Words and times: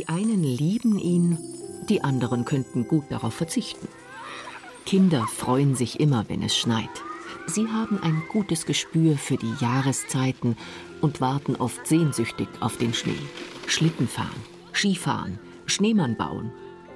Die 0.00 0.08
einen 0.08 0.42
lieben 0.42 0.98
ihn, 0.98 1.36
die 1.90 2.00
anderen 2.00 2.46
könnten 2.46 2.88
gut 2.88 3.04
darauf 3.10 3.34
verzichten. 3.34 3.86
Kinder 4.86 5.26
freuen 5.26 5.74
sich 5.74 6.00
immer, 6.00 6.26
wenn 6.28 6.42
es 6.42 6.56
schneit. 6.56 6.88
Sie 7.46 7.68
haben 7.68 7.98
ein 8.02 8.22
gutes 8.30 8.64
Gespür 8.64 9.18
für 9.18 9.36
die 9.36 9.52
Jahreszeiten 9.60 10.56
und 11.02 11.20
warten 11.20 11.54
oft 11.54 11.86
sehnsüchtig 11.86 12.48
auf 12.60 12.78
den 12.78 12.94
Schnee. 12.94 13.18
Schlitten 13.66 14.08
fahren, 14.08 14.40
Skifahren, 14.72 15.38
Schneemann 15.66 16.16
bauen. 16.16 16.50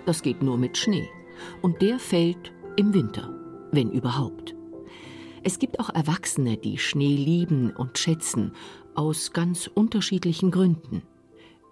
Das 0.06 0.22
geht 0.22 0.42
nur 0.42 0.56
mit 0.56 0.78
Schnee. 0.78 1.10
Und 1.60 1.82
der 1.82 1.98
fällt 1.98 2.52
im 2.76 2.94
Winter, 2.94 3.28
wenn 3.70 3.92
überhaupt. 3.92 4.54
Es 5.42 5.58
gibt 5.58 5.78
auch 5.78 5.90
Erwachsene, 5.90 6.56
die 6.56 6.78
Schnee 6.78 7.16
lieben 7.16 7.70
und 7.70 7.98
schätzen, 7.98 8.52
aus 8.94 9.34
ganz 9.34 9.66
unterschiedlichen 9.66 10.50
Gründen. 10.50 11.02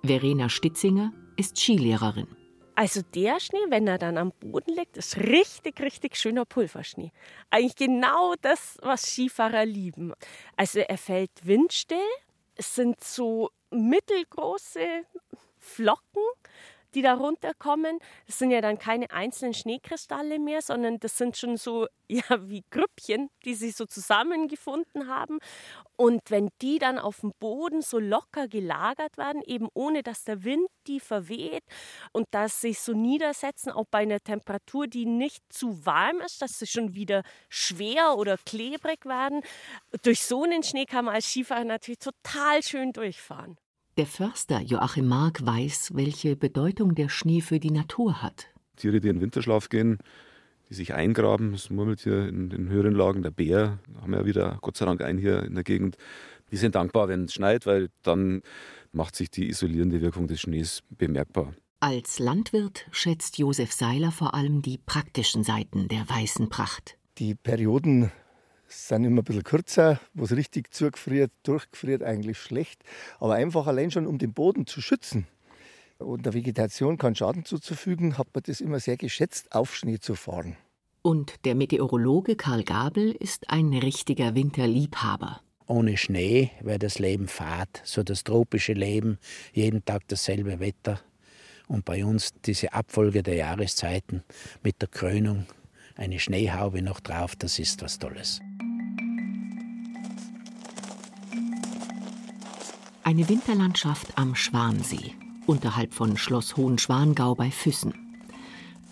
Verena 0.04 0.50
Stitzinger 0.50 1.10
ist 1.36 1.58
Skilehrerin. 1.58 2.28
Also 2.74 3.02
der 3.14 3.38
Schnee, 3.38 3.64
wenn 3.68 3.86
er 3.86 3.98
dann 3.98 4.16
am 4.16 4.32
Boden 4.32 4.74
liegt, 4.74 4.96
ist 4.96 5.18
richtig, 5.18 5.80
richtig 5.80 6.16
schöner 6.16 6.44
Pulverschnee. 6.44 7.12
Eigentlich 7.50 7.76
genau 7.76 8.34
das, 8.40 8.78
was 8.80 9.02
Skifahrer 9.02 9.66
lieben. 9.66 10.14
Also 10.56 10.80
er 10.80 10.98
fällt 10.98 11.30
windstill. 11.44 11.98
Es 12.54 12.74
sind 12.74 13.02
so 13.04 13.50
mittelgroße 13.70 15.04
Flocken 15.58 16.22
die 16.94 17.02
da 17.02 17.14
runterkommen. 17.14 17.98
Das 18.26 18.38
sind 18.38 18.50
ja 18.50 18.60
dann 18.60 18.78
keine 18.78 19.10
einzelnen 19.10 19.54
Schneekristalle 19.54 20.38
mehr, 20.38 20.62
sondern 20.62 20.98
das 20.98 21.18
sind 21.18 21.36
schon 21.36 21.56
so 21.56 21.86
ja, 22.08 22.48
wie 22.48 22.64
Grüppchen, 22.70 23.30
die 23.44 23.54
sich 23.54 23.74
so 23.74 23.86
zusammengefunden 23.86 25.08
haben. 25.08 25.38
Und 25.96 26.20
wenn 26.30 26.48
die 26.60 26.78
dann 26.78 26.98
auf 26.98 27.20
dem 27.20 27.32
Boden 27.38 27.80
so 27.80 27.98
locker 27.98 28.48
gelagert 28.48 29.16
werden, 29.16 29.42
eben 29.46 29.68
ohne 29.74 30.02
dass 30.02 30.24
der 30.24 30.44
Wind 30.44 30.68
die 30.86 31.00
verweht 31.00 31.62
und 32.12 32.26
dass 32.32 32.60
sich 32.60 32.80
so 32.80 32.92
niedersetzen, 32.92 33.70
auch 33.70 33.86
bei 33.90 33.98
einer 33.98 34.20
Temperatur, 34.20 34.88
die 34.88 35.06
nicht 35.06 35.42
zu 35.48 35.86
warm 35.86 36.20
ist, 36.20 36.42
dass 36.42 36.58
sie 36.58 36.66
schon 36.66 36.94
wieder 36.94 37.22
schwer 37.48 38.16
oder 38.16 38.36
klebrig 38.38 39.06
werden. 39.06 39.42
Durch 40.02 40.22
so 40.22 40.42
einen 40.42 40.62
Schnee 40.62 40.86
kann 40.86 41.04
man 41.04 41.14
als 41.14 41.26
Skifahrer 41.30 41.64
natürlich 41.64 42.00
total 42.00 42.62
schön 42.62 42.92
durchfahren. 42.92 43.56
Der 43.98 44.06
Förster 44.06 44.62
Joachim 44.62 45.06
Mark 45.06 45.44
weiß, 45.44 45.90
welche 45.92 46.34
Bedeutung 46.34 46.94
der 46.94 47.10
Schnee 47.10 47.42
für 47.42 47.60
die 47.60 47.70
Natur 47.70 48.22
hat. 48.22 48.46
Tiere, 48.76 49.00
die 49.00 49.08
in 49.08 49.20
Winterschlaf 49.20 49.68
gehen, 49.68 49.98
die 50.70 50.74
sich 50.74 50.94
eingraben, 50.94 51.52
es 51.52 51.68
murmelt 51.68 52.00
hier 52.00 52.26
in 52.26 52.48
den 52.48 52.70
höheren 52.70 52.94
Lagen, 52.94 53.22
der 53.22 53.32
Bär, 53.32 53.80
haben 54.00 54.12
wir 54.12 54.20
ja 54.20 54.24
wieder 54.24 54.58
Gott 54.62 54.78
sei 54.78 54.86
Dank 54.86 55.02
einen 55.02 55.18
hier 55.18 55.42
in 55.42 55.54
der 55.54 55.62
Gegend, 55.62 55.98
die 56.50 56.56
sind 56.56 56.74
dankbar, 56.74 57.08
wenn 57.08 57.24
es 57.24 57.34
schneit, 57.34 57.66
weil 57.66 57.90
dann 58.02 58.40
macht 58.92 59.14
sich 59.14 59.30
die 59.30 59.50
isolierende 59.50 60.00
Wirkung 60.00 60.26
des 60.26 60.40
Schnees 60.40 60.82
bemerkbar. 60.88 61.52
Als 61.80 62.18
Landwirt 62.18 62.86
schätzt 62.92 63.36
Josef 63.36 63.72
Seiler 63.72 64.10
vor 64.10 64.32
allem 64.32 64.62
die 64.62 64.78
praktischen 64.78 65.44
Seiten 65.44 65.88
der 65.88 66.08
weißen 66.08 66.48
Pracht. 66.48 66.96
Die 67.18 67.34
Perioden 67.34 68.10
sind 68.74 69.04
immer 69.04 69.22
ein 69.22 69.24
bisschen 69.24 69.44
kürzer, 69.44 70.00
wo 70.14 70.24
es 70.24 70.32
richtig 70.32 70.72
zugefriert, 70.72 71.32
durchgefriert, 71.42 72.02
eigentlich 72.02 72.38
schlecht. 72.38 72.82
Aber 73.18 73.34
einfach 73.34 73.66
allein 73.66 73.90
schon, 73.90 74.06
um 74.06 74.18
den 74.18 74.32
Boden 74.32 74.66
zu 74.66 74.80
schützen 74.80 75.26
und 75.98 76.26
der 76.26 76.34
Vegetation 76.34 76.98
keinen 76.98 77.14
Schaden 77.14 77.44
zuzufügen, 77.44 78.18
hat 78.18 78.28
man 78.34 78.42
das 78.46 78.60
immer 78.60 78.80
sehr 78.80 78.96
geschätzt, 78.96 79.52
auf 79.54 79.74
Schnee 79.74 79.98
zu 79.98 80.14
fahren. 80.14 80.56
Und 81.02 81.44
der 81.44 81.54
Meteorologe 81.54 82.36
Karl 82.36 82.62
Gabel 82.62 83.12
ist 83.12 83.50
ein 83.50 83.72
richtiger 83.72 84.34
Winterliebhaber. 84.34 85.40
Ohne 85.66 85.96
Schnee 85.96 86.50
wäre 86.60 86.78
das 86.78 86.98
Leben 86.98 87.28
fad, 87.28 87.82
so 87.84 88.02
das 88.02 88.24
tropische 88.24 88.72
Leben, 88.72 89.18
jeden 89.52 89.84
Tag 89.84 90.02
dasselbe 90.08 90.60
Wetter. 90.60 91.00
Und 91.66 91.84
bei 91.84 92.04
uns 92.04 92.32
diese 92.44 92.72
Abfolge 92.72 93.22
der 93.22 93.34
Jahreszeiten 93.34 94.22
mit 94.62 94.80
der 94.80 94.88
Krönung, 94.88 95.46
eine 95.96 96.18
Schneehaube 96.18 96.82
noch 96.82 97.00
drauf, 97.00 97.36
das 97.36 97.58
ist 97.58 97.82
was 97.82 97.98
Tolles. 97.98 98.40
Eine 103.04 103.28
Winterlandschaft 103.28 104.16
am 104.16 104.36
Schwansee, 104.36 105.14
unterhalb 105.46 105.92
von 105.92 106.16
Schloss 106.16 106.56
Hohenschwangau 106.56 107.34
bei 107.34 107.50
Füssen. 107.50 107.94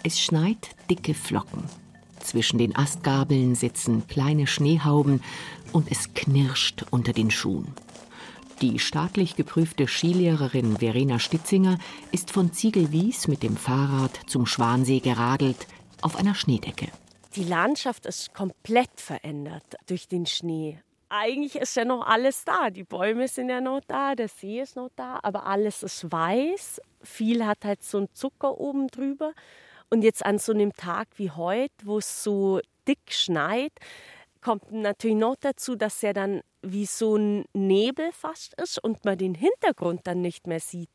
Es 0.02 0.20
schneit 0.20 0.70
dicke 0.90 1.14
Flocken. 1.14 1.62
Zwischen 2.18 2.58
den 2.58 2.74
Astgabeln 2.74 3.54
sitzen 3.54 4.08
kleine 4.08 4.48
Schneehauben 4.48 5.22
und 5.72 5.92
es 5.92 6.12
knirscht 6.12 6.84
unter 6.90 7.12
den 7.12 7.30
Schuhen. 7.30 7.68
Die 8.60 8.80
staatlich 8.80 9.36
geprüfte 9.36 9.86
Skilehrerin 9.86 10.78
Verena 10.78 11.20
Stitzinger 11.20 11.78
ist 12.10 12.32
von 12.32 12.52
Ziegelwies 12.52 13.28
mit 13.28 13.44
dem 13.44 13.56
Fahrrad 13.56 14.18
zum 14.26 14.44
Schwansee 14.44 14.98
geradelt 14.98 15.68
auf 16.02 16.16
einer 16.16 16.34
Schneedecke. 16.34 16.88
Die 17.36 17.44
Landschaft 17.44 18.06
ist 18.06 18.34
komplett 18.34 19.00
verändert 19.00 19.76
durch 19.86 20.08
den 20.08 20.26
Schnee 20.26 20.80
eigentlich 21.10 21.56
ist 21.56 21.76
ja 21.76 21.84
noch 21.84 22.06
alles 22.06 22.44
da. 22.44 22.70
Die 22.70 22.84
Bäume 22.84 23.28
sind 23.28 23.50
ja 23.50 23.60
noch 23.60 23.80
da, 23.86 24.14
der 24.14 24.28
See 24.28 24.60
ist 24.60 24.76
noch 24.76 24.90
da, 24.96 25.18
aber 25.22 25.46
alles 25.46 25.82
ist 25.82 26.10
weiß. 26.10 26.80
Viel 27.02 27.44
hat 27.44 27.64
halt 27.64 27.82
so 27.82 27.98
einen 27.98 28.14
Zucker 28.14 28.58
oben 28.58 28.88
drüber. 28.88 29.32
Und 29.90 30.02
jetzt 30.02 30.24
an 30.24 30.38
so 30.38 30.52
einem 30.52 30.72
Tag 30.72 31.08
wie 31.16 31.30
heute, 31.30 31.74
wo 31.84 31.98
es 31.98 32.22
so 32.22 32.60
dick 32.86 33.10
schneit, 33.12 33.72
kommt 34.40 34.70
natürlich 34.72 35.16
noch 35.16 35.36
dazu, 35.38 35.74
dass 35.74 36.02
er 36.02 36.14
dann 36.14 36.42
wie 36.62 36.86
so 36.86 37.16
ein 37.16 37.44
Nebel 37.52 38.12
fast 38.12 38.54
ist 38.54 38.82
und 38.82 39.04
man 39.04 39.18
den 39.18 39.34
Hintergrund 39.34 40.06
dann 40.06 40.22
nicht 40.22 40.46
mehr 40.46 40.60
sieht. 40.60 40.90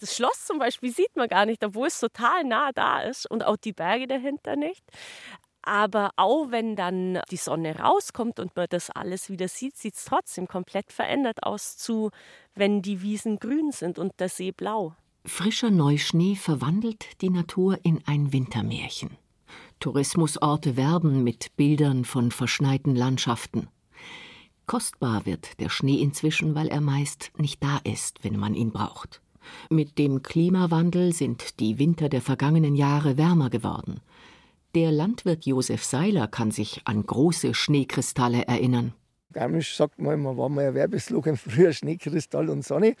Das 0.00 0.14
Schloss 0.14 0.44
zum 0.44 0.58
Beispiel 0.58 0.92
sieht 0.92 1.16
man 1.16 1.28
gar 1.28 1.46
nicht, 1.46 1.64
obwohl 1.64 1.86
es 1.86 2.00
total 2.00 2.44
nah 2.44 2.70
da 2.72 3.00
ist 3.02 3.30
und 3.30 3.44
auch 3.44 3.56
die 3.56 3.72
Berge 3.72 4.06
dahinter 4.06 4.56
nicht. 4.56 4.84
Aber 5.66 6.12
auch 6.14 6.52
wenn 6.52 6.76
dann 6.76 7.18
die 7.32 7.36
Sonne 7.36 7.76
rauskommt 7.80 8.38
und 8.38 8.54
man 8.54 8.66
das 8.70 8.88
alles 8.88 9.28
wieder 9.28 9.48
sieht, 9.48 9.76
sieht 9.76 9.94
es 9.94 10.04
trotzdem 10.04 10.46
komplett 10.46 10.92
verändert 10.92 11.42
aus 11.42 11.76
zu, 11.76 12.10
wenn 12.54 12.82
die 12.82 13.02
Wiesen 13.02 13.40
grün 13.40 13.72
sind 13.72 13.98
und 13.98 14.12
der 14.20 14.28
See 14.28 14.52
blau. 14.52 14.94
Frischer 15.24 15.70
Neuschnee 15.70 16.36
verwandelt 16.36 17.20
die 17.20 17.30
Natur 17.30 17.80
in 17.82 18.00
ein 18.06 18.32
Wintermärchen. 18.32 19.18
Tourismusorte 19.80 20.76
werben 20.76 21.24
mit 21.24 21.56
Bildern 21.56 22.04
von 22.04 22.30
verschneiten 22.30 22.94
Landschaften. 22.94 23.66
Kostbar 24.66 25.26
wird 25.26 25.58
der 25.58 25.68
Schnee 25.68 26.00
inzwischen, 26.00 26.54
weil 26.54 26.68
er 26.68 26.80
meist 26.80 27.32
nicht 27.38 27.60
da 27.60 27.80
ist, 27.82 28.22
wenn 28.22 28.38
man 28.38 28.54
ihn 28.54 28.70
braucht. 28.70 29.20
Mit 29.68 29.98
dem 29.98 30.22
Klimawandel 30.22 31.12
sind 31.12 31.58
die 31.58 31.78
Winter 31.80 32.08
der 32.08 32.22
vergangenen 32.22 32.76
Jahre 32.76 33.16
wärmer 33.16 33.50
geworden. 33.50 34.00
Der 34.76 34.92
Landwirt 34.92 35.46
Josef 35.46 35.82
Seiler 35.82 36.28
kann 36.28 36.50
sich 36.50 36.82
an 36.84 37.06
große 37.06 37.54
Schneekristalle 37.54 38.46
erinnern. 38.46 38.92
Garmisch 39.32 39.74
sagt 39.74 39.98
man, 39.98 40.20
man 40.20 40.36
war 40.36 40.50
mal 40.50 40.66
ein 40.66 40.74
Werbeslogan 40.74 41.36
früher 41.38 41.72
Schneekristall 41.72 42.50
und 42.50 42.62
Sonne. 42.62 42.94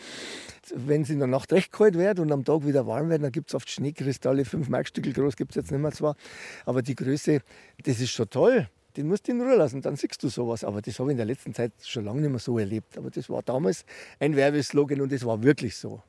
Wenn 0.74 1.02
es 1.02 1.10
in 1.10 1.18
der 1.18 1.28
Nacht 1.28 1.52
recht 1.52 1.72
kalt 1.72 1.92
wird 1.98 2.18
und 2.18 2.32
am 2.32 2.46
Tag 2.46 2.66
wieder 2.66 2.86
warm 2.86 3.10
wird, 3.10 3.22
dann 3.22 3.30
gibt 3.30 3.50
es 3.50 3.54
oft 3.54 3.68
Schneekristalle, 3.68 4.46
fünf 4.46 4.70
Markstückel 4.70 5.12
groß 5.12 5.36
gibt 5.36 5.50
es 5.50 5.56
jetzt 5.56 5.70
nicht 5.70 5.82
mehr 5.82 5.92
zwar. 5.92 6.16
Aber 6.64 6.80
die 6.80 6.94
Größe, 6.94 7.42
das 7.84 8.00
ist 8.00 8.10
schon 8.10 8.30
toll. 8.30 8.70
Den 8.96 9.08
musst 9.08 9.28
du 9.28 9.32
in 9.32 9.42
Ruhe 9.42 9.56
lassen, 9.56 9.82
dann 9.82 9.96
siehst 9.96 10.22
du 10.22 10.30
sowas. 10.30 10.64
Aber 10.64 10.80
das 10.80 10.98
habe 10.98 11.10
ich 11.10 11.12
in 11.12 11.18
der 11.18 11.26
letzten 11.26 11.52
Zeit 11.52 11.72
schon 11.82 12.06
lange 12.06 12.22
nicht 12.22 12.30
mehr 12.30 12.38
so 12.38 12.58
erlebt. 12.58 12.96
Aber 12.96 13.10
das 13.10 13.28
war 13.28 13.42
damals 13.42 13.84
ein 14.18 14.34
Werbeslogan 14.34 15.02
und 15.02 15.12
das 15.12 15.26
war 15.26 15.42
wirklich 15.42 15.76
so. 15.76 16.02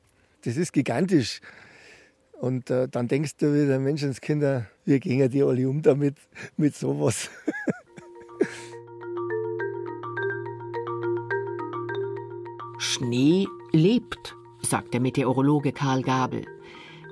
Das 0.44 0.56
ist 0.56 0.72
gigantisch. 0.72 1.42
Und 2.40 2.70
äh, 2.70 2.88
dann 2.88 3.08
denkst 3.08 3.36
du 3.38 3.52
wieder, 3.52 3.78
Menschenskinder, 3.80 4.66
wir 4.84 5.00
gehen 5.00 5.18
ja 5.18 5.28
die 5.28 5.42
alle 5.42 5.68
um 5.68 5.82
damit, 5.82 6.16
mit 6.56 6.74
sowas. 6.76 7.30
Schnee 12.78 13.46
lebt, 13.72 14.36
sagt 14.62 14.94
der 14.94 15.00
Meteorologe 15.00 15.72
Karl 15.72 16.02
Gabel. 16.02 16.44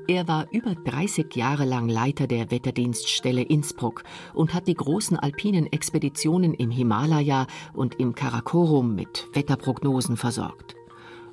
Er 0.09 0.29
war 0.29 0.47
über 0.53 0.77
30 0.77 1.35
Jahre 1.35 1.65
lang 1.65 1.89
Leiter 1.89 2.29
der 2.29 2.53
Wetterdienststelle 2.53 3.43
Innsbruck 3.43 4.05
und 4.35 4.55
hat 4.55 4.69
die 4.69 4.75
großen 4.75 5.19
alpinen 5.19 5.67
Expeditionen 5.73 6.55
im 6.55 6.71
Himalaya 6.71 7.49
und 7.75 7.99
im 7.99 8.15
Karakorum 8.15 8.95
mit 8.95 9.27
Wetterprognosen 9.33 10.17
versorgt. 10.17 10.77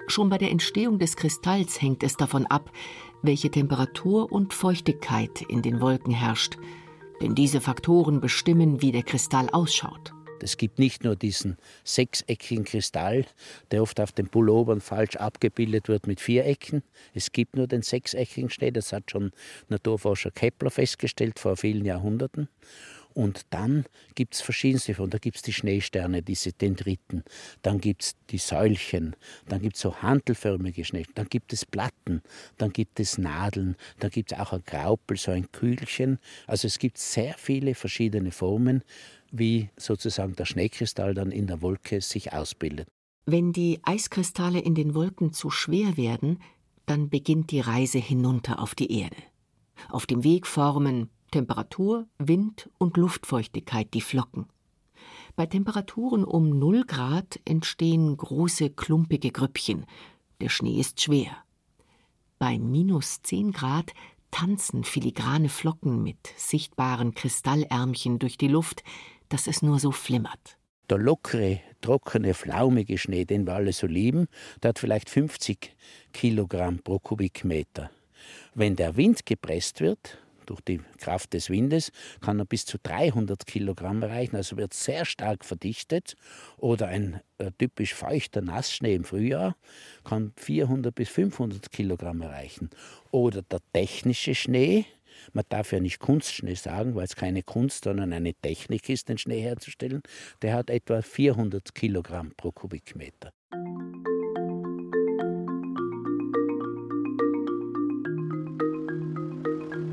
Schon 0.08 0.30
bei 0.30 0.40
der 0.40 0.50
Entstehung 0.50 0.98
des 0.98 1.16
Kristalls 1.16 1.80
hängt 1.82 2.02
es 2.02 2.18
davon 2.18 2.48
ab, 2.48 2.72
welche 3.24 3.50
Temperatur 3.50 4.32
und 4.32 4.54
Feuchtigkeit 4.54 5.42
in 5.48 5.62
den 5.62 5.82
Wolken 5.82 6.14
herrscht, 6.14 6.58
denn 7.22 7.36
diese 7.36 7.62
Faktoren 7.62 8.22
bestimmen, 8.22 8.82
wie 8.82 8.92
der 8.92 9.04
Kristall 9.04 9.50
ausschaut. 9.50 10.14
Es 10.42 10.58
gibt 10.58 10.78
nicht 10.78 11.06
nur 11.06 11.16
diesen 11.16 11.58
sechseckigen 11.86 12.66
Kristall, 12.66 13.26
der 13.72 13.82
oft 13.82 14.02
auf 14.02 14.12
den 14.12 14.28
Pullovern 14.28 14.82
falsch 14.82 15.16
abgebildet 15.16 15.88
wird 15.88 16.06
mit 16.06 16.20
Vierecken. 16.20 16.84
Es 17.14 17.32
gibt 17.32 17.56
nur 17.56 17.66
den 17.66 17.82
sechseckigen 17.82 18.50
Schnee, 18.50 18.72
das 18.72 18.92
hat 18.92 19.10
schon 19.10 19.32
Naturforscher 19.70 20.32
Kepler 20.32 20.70
festgestellt 20.70 21.40
vor 21.40 21.56
vielen 21.56 21.86
Jahrhunderten. 21.86 22.50
Und 23.14 23.46
dann 23.52 23.86
gibt 24.16 24.36
es 24.36 24.42
verschiedenste 24.42 24.96
von. 24.96 25.10
Da 25.10 25.18
gibt 25.18 25.38
es 25.38 25.42
die 25.42 25.54
Schneesterne, 25.54 26.22
diese 26.22 26.52
Dendriten. 26.52 27.24
Dann 27.62 27.80
gibt 27.80 28.04
es 28.04 28.16
die 28.30 28.38
Säulchen. 28.38 29.16
Dann 29.48 29.62
gibt 29.62 29.76
es 29.76 29.82
so 29.82 29.96
handelförmige 30.02 30.84
Schnee. 30.86 31.06
Dann 31.16 31.28
gibt 31.28 31.54
es 31.54 31.66
Platten. 31.66 32.22
Dann 32.58 32.74
gibt 32.74 33.00
es 33.00 33.18
Nadeln. 33.18 33.76
Dann 34.00 34.12
gibt 34.12 34.32
es 34.32 34.40
auch 34.40 34.54
ein 34.54 34.64
Graupel, 34.66 35.18
so 35.18 35.32
ein 35.32 35.52
Kühlchen. 35.52 36.20
Also 36.48 36.68
es 36.68 36.80
gibt 36.80 36.98
sehr 36.98 37.36
viele 37.38 37.76
verschiedene 37.76 38.32
Formen, 38.32 38.84
wie 39.32 39.70
sozusagen 39.78 40.36
der 40.36 40.46
Schneekristall 40.46 41.14
dann 41.14 41.32
in 41.32 41.48
der 41.48 41.62
Wolke 41.62 42.02
sich 42.02 42.34
ausbildet. 42.34 42.88
Wenn 43.26 43.54
die 43.54 43.80
Eiskristalle 43.84 44.60
in 44.60 44.76
den 44.76 44.96
Wolken 44.96 45.32
zu 45.32 45.50
schwer 45.50 45.96
werden, 45.96 46.40
dann 46.86 47.10
beginnt 47.10 47.52
die 47.52 47.62
Reise 47.62 48.00
hinunter 48.00 48.60
auf 48.60 48.76
die 48.76 48.92
Erde. 49.00 49.16
Auf 49.90 50.06
dem 50.06 50.24
Weg 50.24 50.46
formen 50.48 51.10
Temperatur, 51.34 52.06
Wind 52.20 52.70
und 52.78 52.96
Luftfeuchtigkeit 52.96 53.92
die 53.96 54.02
Flocken. 54.02 54.46
Bei 55.36 55.48
Temperaturen 55.48 56.26
um 56.26 56.60
0 56.60 56.86
Grad 56.86 57.40
entstehen 57.44 58.16
große, 58.16 58.70
klumpige 58.70 59.32
Grüppchen. 59.32 59.88
Der 60.42 60.50
Schnee 60.50 60.80
ist 60.80 61.02
schwer. 61.02 61.36
Bei 62.38 62.60
minus 62.60 63.24
10 63.24 63.52
Grad 63.52 63.94
tanzen 64.30 64.84
filigrane 64.84 65.50
Flocken 65.50 66.04
mit 66.04 66.20
sichtbaren 66.38 67.16
Kristallärmchen 67.16 68.20
durch 68.20 68.38
die 68.38 68.48
Luft, 68.48 68.84
dass 69.30 69.48
es 69.48 69.64
nur 69.64 69.80
so 69.80 69.92
flimmert. 69.92 70.60
Der 70.88 71.00
lockere, 71.00 71.62
trockene, 71.82 72.36
flaumige 72.36 73.00
Schnee, 73.00 73.26
den 73.26 73.48
wir 73.48 73.56
alle 73.56 73.74
so 73.74 73.88
lieben, 73.88 74.28
der 74.62 74.70
hat 74.70 74.78
vielleicht 74.78 75.10
50 75.10 75.76
Kilogramm 76.14 76.78
pro 76.78 77.00
Kubikmeter. 77.00 77.90
Wenn 78.54 78.76
der 78.76 78.98
Wind 78.98 79.26
gepresst 79.26 79.82
wird, 79.82 80.20
durch 80.46 80.62
die 80.62 80.82
Kraft 80.98 81.34
des 81.34 81.50
Windes 81.50 81.92
kann 82.22 82.40
er 82.40 82.46
bis 82.46 82.66
zu 82.66 82.78
300 82.82 83.46
Kilogramm 83.46 84.02
erreichen, 84.02 84.36
also 84.36 84.58
wird 84.58 84.74
sehr 84.74 85.06
stark 85.06 85.46
verdichtet. 85.46 86.16
Oder 86.58 86.88
ein 86.88 87.22
äh, 87.38 87.52
typisch 87.58 87.94
feuchter 87.94 88.42
Nassschnee 88.42 88.96
im 88.96 89.04
Frühjahr 89.04 89.56
kann 90.04 90.34
400 90.38 90.94
bis 90.94 91.10
500 91.10 91.72
Kilogramm 91.72 92.22
erreichen. 92.22 92.70
Oder 93.12 93.42
der 93.42 93.60
technische 93.74 94.36
Schnee, 94.36 94.86
man 95.34 95.46
darf 95.50 95.72
ja 95.72 95.80
nicht 95.80 96.00
Kunstschnee 96.00 96.56
sagen, 96.56 96.96
weil 96.96 97.06
es 97.06 97.16
keine 97.16 97.44
Kunst, 97.44 97.84
sondern 97.84 98.14
eine 98.14 98.34
Technik 98.34 98.90
ist, 98.90 99.10
den 99.10 99.18
Schnee 99.18 99.42
herzustellen, 99.42 100.02
der 100.42 100.54
hat 100.54 100.70
etwa 100.70 101.02
400 101.02 101.74
Kilogramm 101.74 102.34
pro 102.36 102.52
Kubikmeter. 102.52 103.32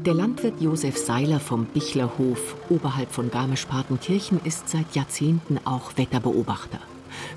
Der 0.06 0.14
Landwirt 0.14 0.62
Josef 0.62 0.96
Seiler 0.96 1.40
vom 1.40 1.66
Bichlerhof 1.66 2.56
oberhalb 2.70 3.12
von 3.12 3.30
Garmisch-Partenkirchen 3.30 4.40
ist 4.44 4.70
seit 4.70 4.94
Jahrzehnten 4.96 5.58
auch 5.66 5.98
Wetterbeobachter. 5.98 6.78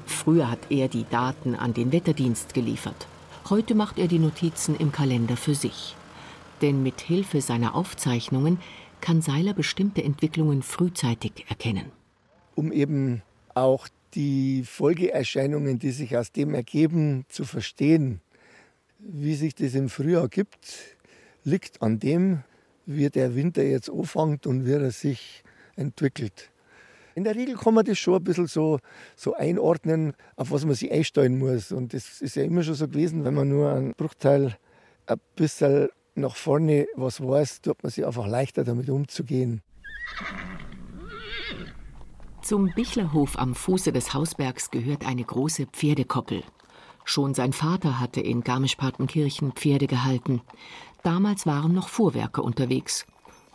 Früher 0.05 0.49
hat 0.49 0.59
er 0.69 0.87
die 0.87 1.03
Daten 1.09 1.55
an 1.55 1.73
den 1.73 1.91
Wetterdienst 1.91 2.53
geliefert. 2.53 3.05
Heute 3.49 3.75
macht 3.75 3.99
er 3.99 4.07
die 4.07 4.17
Notizen 4.17 4.77
im 4.77 4.93
Kalender 4.93 5.35
für 5.35 5.55
sich. 5.55 5.97
Denn 6.61 6.81
mit 6.83 7.01
Hilfe 7.01 7.41
seiner 7.41 7.75
Aufzeichnungen 7.75 8.59
kann 9.01 9.21
Seiler 9.21 9.53
bestimmte 9.53 10.01
Entwicklungen 10.01 10.63
frühzeitig 10.63 11.43
erkennen. 11.49 11.91
Um 12.55 12.71
eben 12.71 13.23
auch 13.55 13.89
die 14.13 14.63
Folgeerscheinungen, 14.63 15.79
die 15.79 15.91
sich 15.91 16.15
aus 16.15 16.31
dem 16.31 16.53
ergeben, 16.53 17.25
zu 17.27 17.43
verstehen, 17.43 18.21
wie 18.99 19.35
sich 19.35 19.53
das 19.53 19.75
im 19.75 19.89
Frühjahr 19.89 20.29
gibt, 20.29 20.95
liegt 21.43 21.81
an 21.81 21.99
dem, 21.99 22.43
wie 22.85 23.09
der 23.09 23.35
Winter 23.35 23.63
jetzt 23.63 23.89
anfängt 23.89 24.47
und 24.47 24.65
wie 24.65 24.73
er 24.73 24.91
sich 24.91 25.43
entwickelt. 25.75 26.51
In 27.15 27.23
der 27.23 27.35
Regel 27.35 27.55
kann 27.55 27.75
man 27.75 27.85
das 27.85 27.99
schon 27.99 28.15
ein 28.15 28.23
bisschen 28.23 28.47
so, 28.47 28.79
so 29.15 29.35
einordnen, 29.35 30.13
auf 30.35 30.51
was 30.51 30.65
man 30.65 30.73
sich 30.73 30.91
einstellen 30.91 31.37
muss. 31.37 31.71
Und 31.71 31.93
das 31.93 32.21
ist 32.21 32.35
ja 32.35 32.43
immer 32.43 32.63
schon 32.63 32.73
so 32.73 32.87
gewesen, 32.87 33.23
wenn 33.23 33.35
man 33.35 33.49
nur 33.49 33.71
einen 33.71 33.93
Bruchteil 33.93 34.57
ein 35.05 35.19
bisschen 35.35 35.89
nach 36.15 36.35
vorne 36.35 36.87
was 36.95 37.21
weiß, 37.21 37.61
tut 37.61 37.81
man 37.83 37.91
sich 37.91 38.05
einfach 38.05 38.27
leichter 38.27 38.63
damit 38.63 38.89
umzugehen. 38.89 39.61
Zum 42.41 42.71
Bichlerhof 42.75 43.37
am 43.37 43.55
Fuße 43.55 43.91
des 43.91 44.13
Hausbergs 44.13 44.69
gehört 44.69 45.07
eine 45.07 45.23
große 45.23 45.65
Pferdekoppel. 45.67 46.43
Schon 47.05 47.33
sein 47.33 47.53
Vater 47.53 47.99
hatte 47.99 48.21
in 48.21 48.41
Garmisch-Partenkirchen 48.41 49.53
Pferde 49.53 49.87
gehalten. 49.87 50.41
Damals 51.03 51.45
waren 51.45 51.73
noch 51.73 51.89
Fuhrwerke 51.89 52.41
unterwegs. 52.41 53.05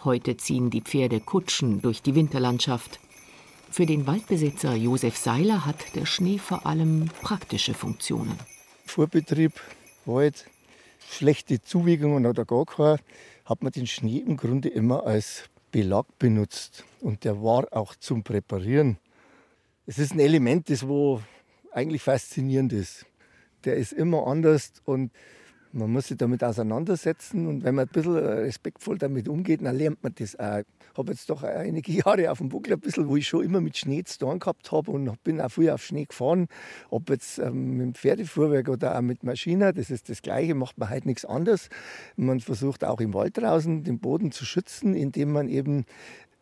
Heute 0.05 0.37
ziehen 0.37 0.69
die 0.69 0.83
Pferde 0.83 1.19
Kutschen 1.19 1.81
durch 1.81 2.03
die 2.03 2.15
Winterlandschaft. 2.15 3.01
Für 3.71 3.87
den 3.87 4.07
Waldbesitzer 4.07 4.75
Josef 4.75 5.17
Seiler 5.17 5.65
hat 5.65 5.95
der 5.95 6.05
Schnee 6.05 6.37
vor 6.37 6.67
allem 6.67 7.09
praktische 7.23 7.73
Funktionen. 7.73 8.39
Vorbetrieb, 8.85 9.55
Wald, 10.05 10.45
schlechte 11.11 11.63
Zuwegungen 11.63 12.27
oder 12.27 12.45
gar 12.45 12.67
keine, 12.67 12.99
hat 13.47 13.63
man 13.63 13.73
den 13.73 13.87
Schnee 13.87 14.19
im 14.19 14.37
Grunde 14.37 14.69
immer 14.69 15.07
als 15.07 15.45
Belag 15.71 16.07
benutzt. 16.19 16.85
Und 17.01 17.25
der 17.25 17.43
war 17.43 17.67
auch 17.71 17.95
zum 17.95 18.25
Präparieren. 18.25 18.99
Es 19.87 19.99
ist 19.99 20.13
ein 20.13 20.21
Element, 20.21 20.69
das 20.69 20.87
wo 20.87 21.23
eigentlich 21.73 22.03
faszinierend 22.03 22.75
ist. 22.75 23.07
Der 23.65 23.77
ist 23.77 23.93
immer 23.93 24.27
anders 24.27 24.73
und 24.85 25.13
man 25.79 25.93
muss 25.93 26.09
sich 26.09 26.17
damit 26.17 26.43
auseinandersetzen 26.45 27.47
und 27.47 27.65
wenn 27.65 27.75
man 27.75 27.87
ein 27.87 27.93
bisschen 27.93 28.17
respektvoll 28.17 28.99
damit 28.99 29.29
umgeht, 29.29 29.65
dann 29.65 29.77
lernt 29.77 30.03
man 30.03 30.15
das 30.17 30.39
auch. 30.39 30.59
Ich 30.59 30.99
habe 30.99 31.13
jetzt 31.13 31.31
doch 31.31 31.43
einige 31.43 31.93
Jahre 32.05 32.31
auf 32.31 32.39
dem 32.39 32.49
Buckel 32.49 32.75
ein 32.75 32.81
bisschen, 32.81 33.09
wo 33.09 33.17
ich 33.17 33.29
schon 33.29 33.45
immer 33.45 33.61
mit 33.61 33.77
Schnee 33.77 34.03
zu 34.05 34.19
tun 34.19 34.39
gehabt 34.39 34.71
habe 34.73 34.91
und 34.91 35.23
bin 35.23 35.41
auch 35.41 35.51
früher 35.51 35.75
auf 35.75 35.85
Schnee 35.85 36.05
gefahren. 36.05 36.49
Ob 36.91 37.09
jetzt 37.11 37.39
ähm, 37.39 37.77
mit 37.77 37.87
dem 37.87 37.95
Pferdefuhrwerk 37.95 38.69
oder 38.69 38.97
auch 38.97 39.03
mit 39.03 39.23
Maschine, 39.23 39.73
das 39.73 39.91
ist 39.91 40.09
das 40.09 40.23
Gleiche, 40.23 40.55
macht 40.55 40.79
man 40.79 40.89
halt 40.89 41.07
nichts 41.07 41.25
anderes. 41.25 41.69
Man 42.17 42.41
versucht 42.41 42.85
auch 42.85 43.01
im 43.01 43.15
Wald 43.15 43.39
draußen 43.39 43.85
den 43.85 44.01
Boden 44.01 44.33
zu 44.33 44.45
schützen, 44.45 44.95
indem 44.95 45.33
man 45.33 45.49
eben 45.49 45.85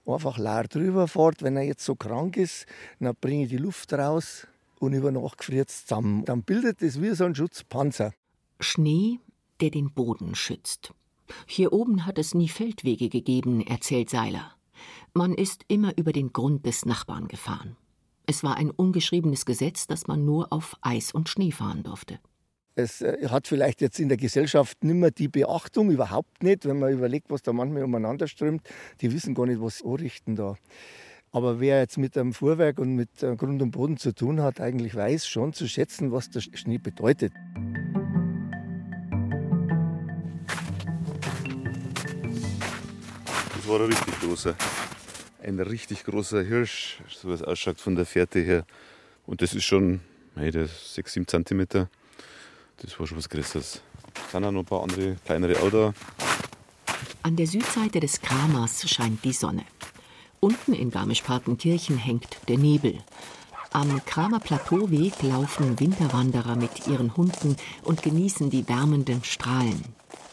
einfach 0.06 0.38
leer 0.38 0.64
drüber 0.64 1.08
fährt. 1.08 1.42
Wenn 1.42 1.56
er 1.56 1.62
jetzt 1.62 1.84
so 1.84 1.94
krank 1.94 2.36
ist, 2.36 2.66
dann 3.00 3.14
bringe 3.20 3.44
ich 3.44 3.50
die 3.50 3.56
Luft 3.58 3.92
raus 3.92 4.46
und 4.78 4.92
über 4.92 5.10
Nacht 5.10 5.44
friert 5.44 5.70
es 5.70 5.86
zusammen. 5.86 6.24
Dann 6.24 6.42
bildet 6.42 6.82
es 6.82 7.00
wie 7.00 7.10
so 7.10 7.24
ein 7.24 7.34
Schutzpanzer. 7.34 8.12
Schnee, 8.60 9.18
der 9.61 9.70
den 9.70 9.93
Boden 9.93 10.35
schützt. 10.35 10.93
Hier 11.47 11.73
oben 11.73 12.06
hat 12.06 12.19
es 12.19 12.35
nie 12.35 12.49
Feldwege 12.49 13.08
gegeben, 13.08 13.61
erzählt 13.61 14.11
Seiler. 14.11 14.53
Man 15.14 15.35
ist 15.35 15.64
immer 15.69 15.97
über 15.97 16.12
den 16.12 16.32
Grund 16.32 16.67
des 16.67 16.85
Nachbarn 16.85 17.29
gefahren. 17.29 17.76
Es 18.26 18.43
war 18.43 18.56
ein 18.56 18.70
ungeschriebenes 18.70 19.46
Gesetz, 19.46 19.86
dass 19.86 20.06
man 20.06 20.25
nur 20.25 20.53
auf 20.53 20.77
Eis 20.82 21.13
und 21.13 21.29
Schnee 21.29 21.53
fahren 21.53 21.82
durfte. 21.82 22.19
Es 22.75 23.01
äh, 23.01 23.29
hat 23.29 23.46
vielleicht 23.46 23.81
jetzt 23.81 23.98
in 23.98 24.08
der 24.08 24.19
Gesellschaft 24.19 24.84
nicht 24.84 24.96
mehr 24.96 25.10
die 25.10 25.29
Beachtung, 25.29 25.91
überhaupt 25.91 26.43
nicht, 26.43 26.67
wenn 26.67 26.79
man 26.79 26.93
überlegt, 26.93 27.31
was 27.31 27.43
da 27.43 27.53
manchmal 27.53 27.84
umeinander 27.84 28.29
strömt. 28.29 28.63
Die 29.01 29.13
wissen 29.13 29.34
gar 29.34 29.46
nicht, 29.46 29.60
was 29.60 29.79
sie 29.79 29.86
anrichten 29.86 30.36
da. 30.36 30.56
Aber 31.31 31.58
wer 31.60 31.81
jetzt 31.81 31.98
mit 31.98 32.17
einem 32.19 32.32
Fuhrwerk 32.32 32.79
und 32.79 32.94
mit 32.94 33.22
äh, 33.22 33.34
Grund 33.36 33.63
und 33.63 33.70
Boden 33.70 33.96
zu 33.96 34.15
tun 34.15 34.43
hat, 34.43 34.60
eigentlich 34.60 34.94
weiß 34.94 35.27
schon 35.27 35.53
zu 35.53 35.67
schätzen, 35.69 36.13
was 36.13 36.31
der 36.31 36.41
Schnee 36.41 36.79
bedeutet. 36.79 37.32
Das 43.67 43.73
war 43.73 43.81
ein 43.81 43.91
richtig 43.91 44.20
großer. 44.20 44.55
Ein 45.43 45.58
richtig 45.58 46.05
großer 46.05 46.43
Hirsch, 46.44 47.01
so 47.08 47.32
es 47.32 47.43
ausschaut 47.43 47.81
von 47.81 47.96
der 47.96 48.06
Fährte 48.06 48.39
her. 48.39 48.65
Und 49.27 49.43
das 49.43 49.55
ist 49.55 49.65
schon 49.65 50.03
hey, 50.37 50.53
6, 50.53 51.13
7 51.13 51.27
cm. 51.27 51.89
Das 52.77 53.01
war 53.01 53.08
schon 53.08 53.19
was 53.19 53.29
Größeres. 53.29 53.82
Es 54.25 54.31
sind 54.31 54.44
auch 54.44 54.53
noch 54.53 54.61
ein 54.61 54.67
paar 54.67 54.85
andere 54.85 55.17
kleinere 55.25 55.69
da. 55.69 55.93
An 57.25 57.35
der 57.35 57.49
Südseite 57.49 57.99
des 57.99 58.20
Kramers 58.20 58.89
scheint 58.89 59.25
die 59.25 59.32
Sonne. 59.32 59.65
Unten 60.39 60.73
in 60.73 60.93
Garmisch-Partenkirchen 60.93 61.99
hängt 61.99 62.39
der 62.46 62.58
Nebel. 62.58 63.03
Am 63.73 64.01
Kramer 64.05 64.39
Plateauweg 64.39 65.20
laufen 65.25 65.81
Winterwanderer 65.81 66.55
mit 66.55 66.87
ihren 66.87 67.17
Hunden 67.17 67.56
und 67.82 68.05
genießen 68.05 68.49
die 68.49 68.69
wärmenden 68.69 69.25
Strahlen. 69.25 69.82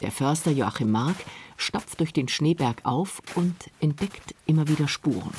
Der 0.02 0.12
Förster 0.12 0.52
Joachim 0.52 0.92
Mark 0.92 1.16
stapft 1.64 2.00
durch 2.00 2.14
den 2.14 2.28
Schneeberg 2.28 2.82
auf 2.84 3.22
und 3.36 3.56
entdeckt 3.80 4.36
immer 4.46 4.68
wieder 4.68 4.88
Spuren. 4.88 5.32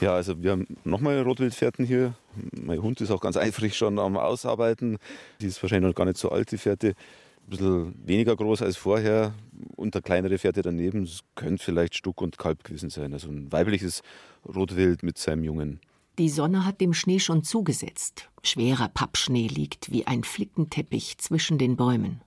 Ja, 0.00 0.14
also 0.14 0.42
wir 0.42 0.52
haben 0.52 0.66
nochmal 0.84 1.20
Rotwildfährten 1.22 1.86
hier. 1.86 2.14
Mein 2.52 2.82
Hund 2.82 3.00
ist 3.00 3.10
auch 3.10 3.20
ganz 3.20 3.36
eifrig 3.36 3.76
schon 3.76 3.98
am 3.98 4.16
Ausarbeiten. 4.16 4.98
Die 5.40 5.46
ist 5.46 5.62
wahrscheinlich 5.62 5.88
noch 5.88 5.94
gar 5.94 6.04
nicht 6.04 6.18
so 6.18 6.30
alt, 6.30 6.50
die 6.52 6.58
Fährte. 6.58 6.88
Ein 6.88 7.50
bisschen 7.50 7.94
weniger 8.04 8.36
groß 8.36 8.62
als 8.62 8.76
vorher 8.76 9.32
und 9.76 9.94
eine 9.94 10.02
kleinere 10.02 10.36
Fährte 10.36 10.62
daneben. 10.62 11.04
Es 11.04 11.20
könnte 11.34 11.62
vielleicht 11.62 11.94
Stuck 11.94 12.20
und 12.20 12.38
Kalb 12.38 12.64
gewesen 12.64 12.90
sein. 12.90 13.12
Also 13.12 13.28
ein 13.28 13.50
weibliches 13.52 14.02
Rotwild 14.44 15.02
mit 15.02 15.16
seinem 15.16 15.44
Jungen. 15.44 15.80
Die 16.18 16.28
Sonne 16.28 16.64
hat 16.64 16.80
dem 16.80 16.92
Schnee 16.92 17.20
schon 17.20 17.44
zugesetzt. 17.44 18.30
Schwerer 18.42 18.88
Pappschnee 18.88 19.48
liegt 19.48 19.92
wie 19.92 20.06
ein 20.06 20.24
Flickenteppich 20.24 21.18
zwischen 21.18 21.58
den 21.58 21.76
Bäumen. 21.76 22.22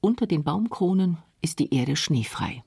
Unter 0.00 0.26
den 0.26 0.44
Baumkronen 0.44 1.18
ist 1.42 1.58
die 1.58 1.74
Erde 1.74 1.96
schneefrei. 1.96 2.62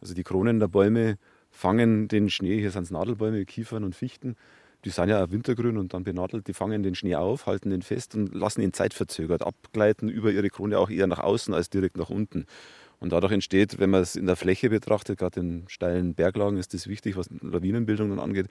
Also 0.00 0.14
die 0.14 0.22
Kronen 0.22 0.60
der 0.60 0.68
Bäume 0.68 1.18
fangen 1.50 2.08
den 2.08 2.30
Schnee, 2.30 2.60
hier 2.60 2.70
sind 2.70 2.84
es 2.84 2.90
Nadelbäume, 2.90 3.44
Kiefern 3.44 3.84
und 3.84 3.94
Fichten, 3.94 4.36
die 4.84 4.90
sind 4.90 5.10
ja 5.10 5.22
auch 5.22 5.30
wintergrün 5.30 5.76
und 5.76 5.92
dann 5.92 6.04
benadelt, 6.04 6.46
die 6.48 6.54
fangen 6.54 6.82
den 6.82 6.94
Schnee 6.94 7.16
auf, 7.16 7.46
halten 7.46 7.70
den 7.70 7.82
fest 7.82 8.14
und 8.14 8.34
lassen 8.34 8.62
ihn 8.62 8.72
zeitverzögert 8.72 9.42
abgleiten 9.42 10.08
über 10.08 10.30
ihre 10.30 10.48
Krone 10.48 10.78
auch 10.78 10.88
eher 10.88 11.06
nach 11.06 11.18
außen 11.18 11.52
als 11.52 11.68
direkt 11.68 11.98
nach 11.98 12.08
unten. 12.08 12.46
Und 12.98 13.12
dadurch 13.12 13.32
entsteht, 13.32 13.78
wenn 13.78 13.90
man 13.90 14.02
es 14.02 14.14
in 14.14 14.26
der 14.26 14.36
Fläche 14.36 14.68
betrachtet, 14.68 15.18
gerade 15.18 15.40
in 15.40 15.64
steilen 15.68 16.14
Berglagen 16.14 16.58
ist 16.58 16.74
das 16.74 16.86
wichtig, 16.86 17.16
was 17.16 17.30
Lawinenbildung 17.40 18.10
dann 18.10 18.18
angeht, 18.18 18.46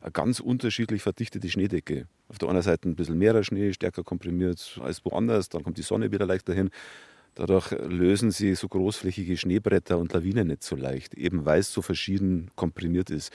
eine 0.00 0.10
ganz 0.10 0.40
unterschiedlich 0.40 1.02
verdichtete 1.02 1.48
Schneedecke. 1.48 2.06
Auf 2.28 2.38
der 2.38 2.48
einen 2.48 2.62
Seite 2.62 2.88
ein 2.88 2.96
bisschen 2.96 3.18
mehrer 3.18 3.44
Schnee, 3.44 3.72
stärker 3.72 4.02
komprimiert 4.02 4.80
als 4.82 5.04
woanders, 5.04 5.48
dann 5.48 5.62
kommt 5.62 5.78
die 5.78 5.82
Sonne 5.82 6.10
wieder 6.10 6.26
leichter 6.26 6.52
hin. 6.52 6.70
Dadurch 7.34 7.70
lösen 7.70 8.30
sie 8.30 8.54
so 8.54 8.68
großflächige 8.68 9.36
Schneebretter 9.36 9.98
und 9.98 10.12
Lawinen 10.12 10.48
nicht 10.48 10.62
so 10.62 10.76
leicht, 10.76 11.14
eben 11.14 11.44
weil 11.46 11.60
es 11.60 11.72
so 11.72 11.80
verschieden 11.80 12.50
komprimiert 12.56 13.10
ist. 13.10 13.32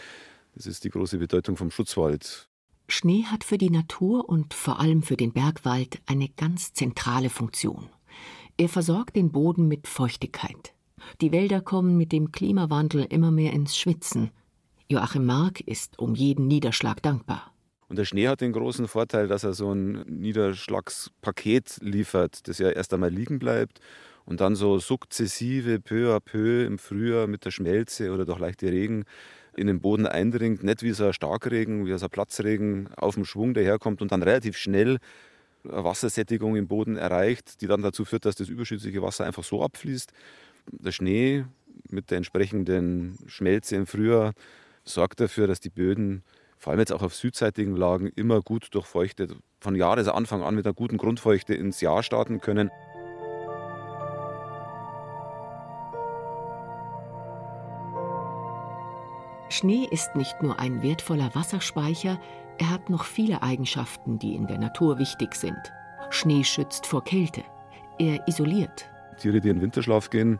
Das 0.55 0.67
ist 0.67 0.83
die 0.83 0.89
große 0.89 1.17
Bedeutung 1.17 1.57
vom 1.57 1.71
Schutzwald. 1.71 2.47
Schnee 2.87 3.23
hat 3.25 3.43
für 3.43 3.57
die 3.57 3.69
Natur 3.69 4.29
und 4.29 4.53
vor 4.53 4.79
allem 4.79 5.03
für 5.03 5.17
den 5.17 5.33
Bergwald 5.33 5.99
eine 6.05 6.29
ganz 6.29 6.73
zentrale 6.73 7.29
Funktion. 7.29 7.89
Er 8.57 8.69
versorgt 8.69 9.15
den 9.15 9.31
Boden 9.31 9.67
mit 9.67 9.87
Feuchtigkeit. 9.87 10.73
Die 11.21 11.31
Wälder 11.31 11.61
kommen 11.61 11.97
mit 11.97 12.11
dem 12.11 12.31
Klimawandel 12.31 13.05
immer 13.09 13.31
mehr 13.31 13.53
ins 13.53 13.77
Schwitzen. 13.77 14.31
Joachim 14.89 15.25
Mark 15.25 15.59
ist 15.61 15.99
um 15.99 16.15
jeden 16.15 16.47
Niederschlag 16.47 17.01
dankbar. 17.01 17.53
Und 17.89 17.97
der 17.97 18.05
Schnee 18.05 18.27
hat 18.27 18.41
den 18.41 18.51
großen 18.51 18.87
Vorteil, 18.87 19.27
dass 19.27 19.43
er 19.43 19.53
so 19.53 19.71
ein 19.71 20.03
Niederschlagspaket 20.07 21.77
liefert, 21.81 22.47
das 22.47 22.57
ja 22.57 22.69
erst 22.69 22.93
einmal 22.93 23.11
liegen 23.11 23.39
bleibt 23.39 23.79
und 24.25 24.41
dann 24.41 24.55
so 24.55 24.77
sukzessive, 24.77 25.79
peu 25.79 26.13
à 26.13 26.19
peu 26.19 26.65
im 26.65 26.79
Frühjahr 26.79 27.27
mit 27.27 27.45
der 27.45 27.51
Schmelze 27.51 28.11
oder 28.11 28.25
durch 28.25 28.39
leichte 28.39 28.69
Regen 28.69 29.05
in 29.55 29.67
den 29.67 29.79
Boden 29.79 30.05
eindringt. 30.05 30.63
Nicht 30.63 30.83
wie 30.83 30.91
so 30.91 31.05
ein 31.05 31.13
Starkregen, 31.13 31.85
wie 31.85 31.97
so 31.97 32.05
ein 32.05 32.11
Platzregen 32.11 32.89
auf 32.97 33.15
dem 33.15 33.23
Schwung 33.23 33.53
daherkommt 33.53 34.01
und 34.01 34.11
dann 34.11 34.21
relativ 34.21 34.57
schnell 34.57 34.97
Wassersättigung 35.63 36.55
im 36.55 36.67
Boden 36.67 36.97
erreicht, 36.97 37.61
die 37.61 37.67
dann 37.67 37.81
dazu 37.81 38.05
führt, 38.05 38.25
dass 38.25 38.35
das 38.35 38.49
überschüssige 38.49 39.01
Wasser 39.01 39.25
einfach 39.25 39.43
so 39.43 39.63
abfließt. 39.63 40.11
Der 40.71 40.91
Schnee 40.91 41.45
mit 41.89 42.11
der 42.11 42.17
entsprechenden 42.17 43.17
Schmelze 43.27 43.75
im 43.75 43.87
Frühjahr 43.87 44.33
sorgt 44.83 45.19
dafür, 45.19 45.47
dass 45.47 45.59
die 45.59 45.69
Böden, 45.69 46.23
vor 46.57 46.71
allem 46.71 46.79
jetzt 46.79 46.93
auch 46.93 47.01
auf 47.01 47.15
südseitigen 47.15 47.75
Lagen, 47.75 48.07
immer 48.15 48.41
gut 48.41 48.67
durchfeuchtet, 48.73 49.35
von 49.59 49.75
Jahresanfang 49.75 50.43
an 50.43 50.55
mit 50.55 50.65
einer 50.65 50.73
guten 50.73 50.97
Grundfeuchte 50.97 51.53
ins 51.53 51.81
Jahr 51.81 52.03
starten 52.03 52.41
können. 52.41 52.69
Schnee 59.49 59.87
ist 59.89 60.15
nicht 60.15 60.41
nur 60.43 60.59
ein 60.59 60.83
wertvoller 60.83 61.33
Wasserspeicher, 61.33 62.19
er 62.59 62.69
hat 62.69 62.89
noch 62.89 63.05
viele 63.05 63.43
Eigenschaften, 63.43 64.19
die 64.19 64.35
in 64.35 64.47
der 64.47 64.57
Natur 64.57 64.97
wichtig 64.97 65.35
sind. 65.35 65.57
Schnee 66.09 66.43
schützt 66.43 66.85
vor 66.85 67.03
Kälte. 67.03 67.43
Er 67.99 68.27
isoliert. 68.27 68.89
Tiere, 69.17 69.41
die 69.41 69.49
in 69.49 69.61
Winterschlaf 69.61 70.09
gehen, 70.09 70.39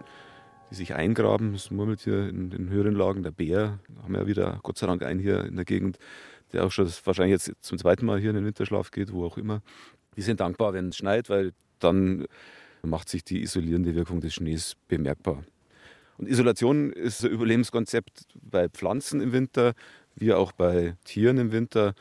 die 0.69 0.75
sich 0.75 0.93
eingraben, 0.93 1.53
das 1.53 1.71
Murmeltier 1.71 2.27
in 2.27 2.50
den 2.50 2.69
höheren 2.69 2.95
Lagen, 2.95 3.24
der 3.24 3.31
Bär, 3.31 3.79
haben 4.03 4.13
wir 4.13 4.21
ja 4.21 4.27
wieder 4.27 4.59
Gott 4.63 4.77
sei 4.77 4.88
Dank 4.88 5.03
einen 5.03 5.19
hier 5.19 5.45
in 5.45 5.55
der 5.55 5.65
Gegend, 5.65 5.97
der 6.53 6.65
auch 6.65 6.71
schon 6.71 6.89
wahrscheinlich 7.05 7.33
jetzt 7.33 7.53
zum 7.62 7.77
zweiten 7.77 8.05
Mal 8.05 8.19
hier 8.19 8.31
in 8.31 8.36
den 8.36 8.45
Winterschlaf 8.45 8.91
geht, 8.91 9.12
wo 9.12 9.25
auch 9.25 9.38
immer. 9.38 9.62
Die 10.15 10.21
sind 10.21 10.39
dankbar, 10.39 10.74
wenn 10.74 10.89
es 10.89 10.97
schneit, 10.97 11.29
weil 11.29 11.53
dann 11.79 12.25
macht 12.81 13.09
sich 13.09 13.24
die 13.24 13.41
isolierende 13.41 13.95
Wirkung 13.95 14.21
des 14.21 14.33
Schnees 14.33 14.75
bemerkbar. 14.88 15.43
Und 16.17 16.27
Isolation 16.27 16.91
ist 16.91 17.24
ein 17.24 17.31
Überlebenskonzept 17.31 18.27
bei 18.33 18.69
Pflanzen 18.69 19.21
im 19.21 19.31
Winter, 19.31 19.74
wie 20.15 20.33
auch 20.33 20.51
bei 20.51 20.95
Tieren 21.05 21.38
im 21.38 21.51
Winter. 21.51 21.93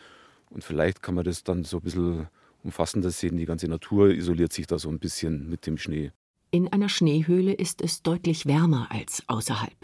Und 0.48 0.64
vielleicht 0.64 1.02
kann 1.02 1.14
man 1.14 1.24
das 1.24 1.44
dann 1.44 1.64
so 1.64 1.78
ein 1.78 1.82
bisschen 1.82 2.28
umfassender 2.62 3.10
sehen. 3.10 3.36
Die 3.36 3.44
ganze 3.44 3.68
Natur 3.68 4.10
isoliert 4.10 4.52
sich 4.52 4.66
da 4.66 4.78
so 4.78 4.88
ein 4.88 4.98
bisschen 4.98 5.50
mit 5.50 5.66
dem 5.66 5.76
Schnee. 5.76 6.12
In 6.56 6.72
einer 6.72 6.88
Schneehöhle 6.88 7.52
ist 7.52 7.82
es 7.82 8.02
deutlich 8.02 8.46
wärmer 8.46 8.86
als 8.88 9.22
außerhalb. 9.26 9.76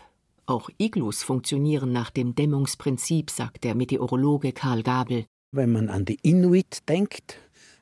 Auch 0.46 0.70
Iglus 0.78 1.22
funktionieren 1.22 1.92
nach 1.92 2.08
dem 2.08 2.34
Dämmungsprinzip, 2.34 3.30
sagt 3.30 3.64
der 3.64 3.74
Meteorologe 3.74 4.52
Karl 4.52 4.82
Gabel. 4.82 5.26
Wenn 5.50 5.70
man 5.70 5.90
an 5.90 6.06
die 6.06 6.16
Inuit 6.22 6.88
denkt, 6.88 7.36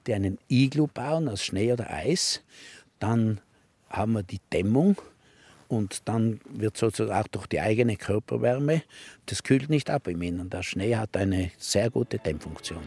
die 0.08 0.14
einen 0.14 0.38
Iglu 0.48 0.88
bauen 0.88 1.28
aus 1.28 1.44
Schnee 1.44 1.72
oder 1.72 1.88
Eis, 1.88 2.42
dann 2.98 3.40
haben 3.88 4.14
wir 4.14 4.24
die 4.24 4.40
Dämmung 4.52 5.00
und 5.68 6.08
dann 6.08 6.40
wird 6.50 6.76
sozusagen 6.76 7.16
auch 7.16 7.28
durch 7.28 7.46
die 7.46 7.60
eigene 7.60 7.96
Körperwärme, 7.96 8.82
das 9.26 9.44
kühlt 9.44 9.70
nicht 9.70 9.88
ab 9.88 10.08
im 10.08 10.20
Inneren. 10.20 10.50
Der 10.50 10.64
Schnee 10.64 10.96
hat 10.96 11.16
eine 11.16 11.52
sehr 11.58 11.90
gute 11.90 12.18
Dämmfunktion. 12.18 12.82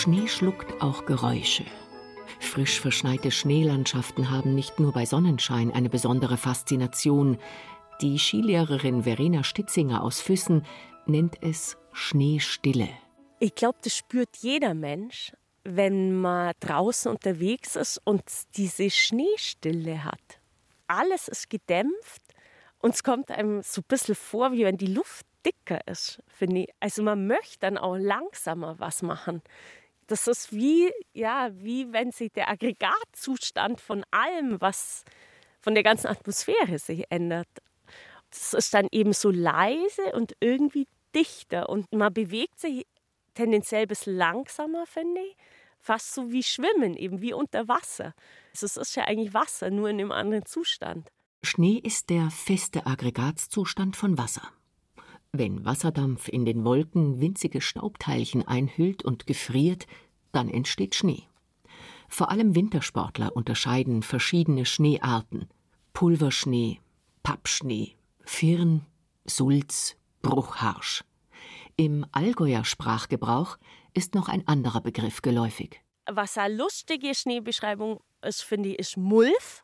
Schnee 0.00 0.28
schluckt 0.28 0.80
auch 0.80 1.04
Geräusche. 1.04 1.66
Frisch 2.38 2.80
verschneite 2.80 3.30
Schneelandschaften 3.30 4.30
haben 4.30 4.54
nicht 4.54 4.80
nur 4.80 4.94
bei 4.94 5.04
Sonnenschein 5.04 5.70
eine 5.70 5.90
besondere 5.90 6.38
Faszination. 6.38 7.36
Die 8.00 8.18
Skilehrerin 8.18 9.02
Verena 9.02 9.44
Stitzinger 9.44 10.02
aus 10.02 10.22
Füssen 10.22 10.64
nennt 11.04 11.42
es 11.42 11.76
Schneestille. 11.92 12.88
Ich 13.40 13.54
glaube, 13.54 13.76
das 13.84 13.94
spürt 13.94 14.38
jeder 14.38 14.72
Mensch, 14.72 15.34
wenn 15.64 16.18
man 16.18 16.54
draußen 16.60 17.10
unterwegs 17.10 17.76
ist 17.76 18.00
und 18.02 18.22
diese 18.56 18.88
Schneestille 18.88 20.04
hat. 20.04 20.40
Alles 20.86 21.28
ist 21.28 21.50
gedämpft 21.50 22.22
und 22.78 22.94
es 22.94 23.02
kommt 23.02 23.30
einem 23.30 23.60
so 23.60 23.82
ein 23.82 23.86
bisschen 23.86 24.14
vor, 24.14 24.52
wie 24.52 24.64
wenn 24.64 24.78
die 24.78 24.94
Luft 24.94 25.26
dicker 25.44 25.86
ist, 25.86 26.22
finde 26.26 26.62
ich. 26.62 26.68
Also 26.80 27.02
man 27.02 27.26
möchte 27.26 27.58
dann 27.60 27.76
auch 27.76 27.96
langsamer 27.96 28.78
was 28.78 29.02
machen. 29.02 29.42
Das 30.10 30.26
ist 30.26 30.52
wie, 30.52 30.90
ja, 31.12 31.50
wie 31.52 31.92
wenn 31.92 32.10
sich 32.10 32.32
der 32.32 32.50
Aggregatzustand 32.50 33.80
von 33.80 34.04
allem, 34.10 34.60
was 34.60 35.04
von 35.60 35.74
der 35.74 35.84
ganzen 35.84 36.08
Atmosphäre 36.08 36.80
sich 36.80 37.04
ändert. 37.10 37.46
Das 38.30 38.52
ist 38.52 38.74
dann 38.74 38.88
eben 38.90 39.12
so 39.12 39.30
leise 39.30 40.12
und 40.14 40.34
irgendwie 40.40 40.88
dichter 41.14 41.68
und 41.68 41.92
man 41.92 42.12
bewegt 42.12 42.58
sich 42.58 42.88
tendenziell 43.34 43.86
bisschen 43.86 44.16
langsamer, 44.16 44.84
finde 44.84 45.20
ich. 45.20 45.36
Fast 45.78 46.12
so 46.12 46.32
wie 46.32 46.42
Schwimmen, 46.42 46.96
eben 46.96 47.20
wie 47.20 47.32
unter 47.32 47.68
Wasser. 47.68 48.12
Also 48.52 48.66
es 48.66 48.76
ist 48.76 48.96
ja 48.96 49.04
eigentlich 49.04 49.32
Wasser, 49.32 49.70
nur 49.70 49.90
in 49.90 50.00
einem 50.00 50.10
anderen 50.10 50.44
Zustand. 50.44 51.08
Schnee 51.44 51.80
ist 51.80 52.10
der 52.10 52.30
feste 52.30 52.84
Aggregatzustand 52.84 53.94
von 53.94 54.18
Wasser. 54.18 54.42
Wenn 55.32 55.64
Wasserdampf 55.64 56.28
in 56.28 56.44
den 56.44 56.64
Wolken 56.64 57.20
winzige 57.20 57.60
Staubteilchen 57.60 58.46
einhüllt 58.46 59.04
und 59.04 59.26
gefriert, 59.26 59.86
dann 60.32 60.48
entsteht 60.48 60.94
Schnee. 60.94 61.22
Vor 62.08 62.30
allem 62.30 62.56
Wintersportler 62.56 63.36
unterscheiden 63.36 64.02
verschiedene 64.02 64.66
Schneearten: 64.66 65.48
Pulverschnee, 65.92 66.80
Pappschnee, 67.22 67.94
Firn, 68.24 68.84
Sulz, 69.24 69.96
Bruchharsch. 70.22 71.04
Im 71.76 72.04
Allgäuer 72.10 72.64
Sprachgebrauch 72.64 73.56
ist 73.94 74.14
noch 74.14 74.28
ein 74.28 74.46
anderer 74.48 74.80
Begriff 74.80 75.22
geläufig. 75.22 75.80
Was 76.10 76.36
eine 76.36 76.56
lustige 76.56 77.14
Schneebeschreibung 77.14 78.00
ist, 78.22 78.42
finde 78.42 78.70
ich, 78.70 78.78
ist 78.80 78.96
Mulf. 78.96 79.62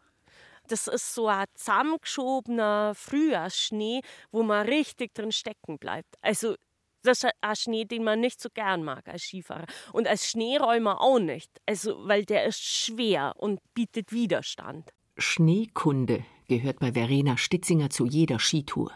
Das 0.69 0.87
ist 0.87 1.15
so 1.15 1.29
ein 1.29 1.47
zusammengeschobener 1.55 2.95
Frühjahrsschnee, 2.95 4.01
wo 4.31 4.43
man 4.43 4.67
richtig 4.67 5.15
drin 5.15 5.33
stecken 5.33 5.79
bleibt. 5.79 6.17
Also 6.23 6.57
das 7.03 7.23
ist 7.23 7.31
ein 7.41 7.57
Schnee, 7.57 7.85
den 7.85 8.03
man 8.03 8.21
nicht 8.21 8.41
so 8.41 8.49
gern 8.53 8.83
mag 8.83 9.07
als 9.09 9.23
Skifahrer. 9.23 9.67
Und 9.93 10.09
als 10.09 10.29
Schneeräumer 10.29 11.01
auch 11.01 11.21
nicht. 11.21 11.51
Also, 11.65 11.97
weil 12.07 12.25
der 12.25 12.47
ist 12.47 12.63
schwer 12.63 13.35
und 13.37 13.61
bietet 13.75 14.13
Widerstand. 14.13 14.91
Schneekunde 15.17 16.25
gehört 16.49 16.81
bei 16.81 16.93
Verena 16.93 17.37
Stitzinger 17.37 17.91
zu 17.91 18.07
jeder 18.07 18.39
Skitour. 18.39 18.93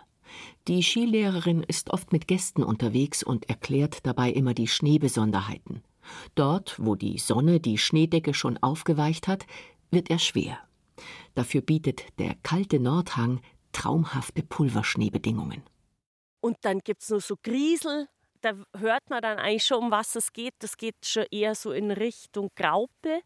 Die 0.69 0.83
Skilehrerin 0.83 1.63
ist 1.63 1.91
oft 1.91 2.13
mit 2.13 2.29
Gästen 2.29 2.63
unterwegs 2.63 3.23
und 3.23 3.49
erklärt 3.49 4.07
dabei 4.07 4.31
immer 4.31 4.55
die 4.55 4.69
Schneebesonderheiten. 4.69 5.83
Dort, 6.35 6.77
wo 6.79 6.95
die 6.95 7.19
Sonne 7.19 7.61
die 7.61 7.79
Schneedecke 7.79 8.35
schon 8.35 8.59
aufgeweicht 8.59 9.29
hat, 9.29 9.47
wird 9.91 10.11
er 10.11 10.19
schwer. 10.19 10.59
Dafür 11.35 11.61
bietet 11.61 12.05
der 12.19 12.35
kalte 12.43 12.81
Nordhang 12.81 13.41
traumhafte 13.73 14.43
Pulverschneebedingungen. 14.43 15.63
Und 16.41 16.57
dann 16.63 16.81
gibt 16.81 17.03
es 17.03 17.11
nur 17.11 17.21
so 17.21 17.37
Griesel, 17.43 18.09
da 18.41 18.55
hört 18.77 19.11
man 19.11 19.21
dann 19.21 19.39
eigentlich 19.39 19.65
schon, 19.65 19.85
um 19.85 19.91
was 19.91 20.17
es 20.17 20.33
geht. 20.33 20.55
Das 20.61 20.79
geht 20.79 20.95
schon 21.05 21.27
eher 21.31 21.55
so 21.55 21.73
in 21.73 21.91
Richtung 21.91 22.51
Graupe 22.57 23.21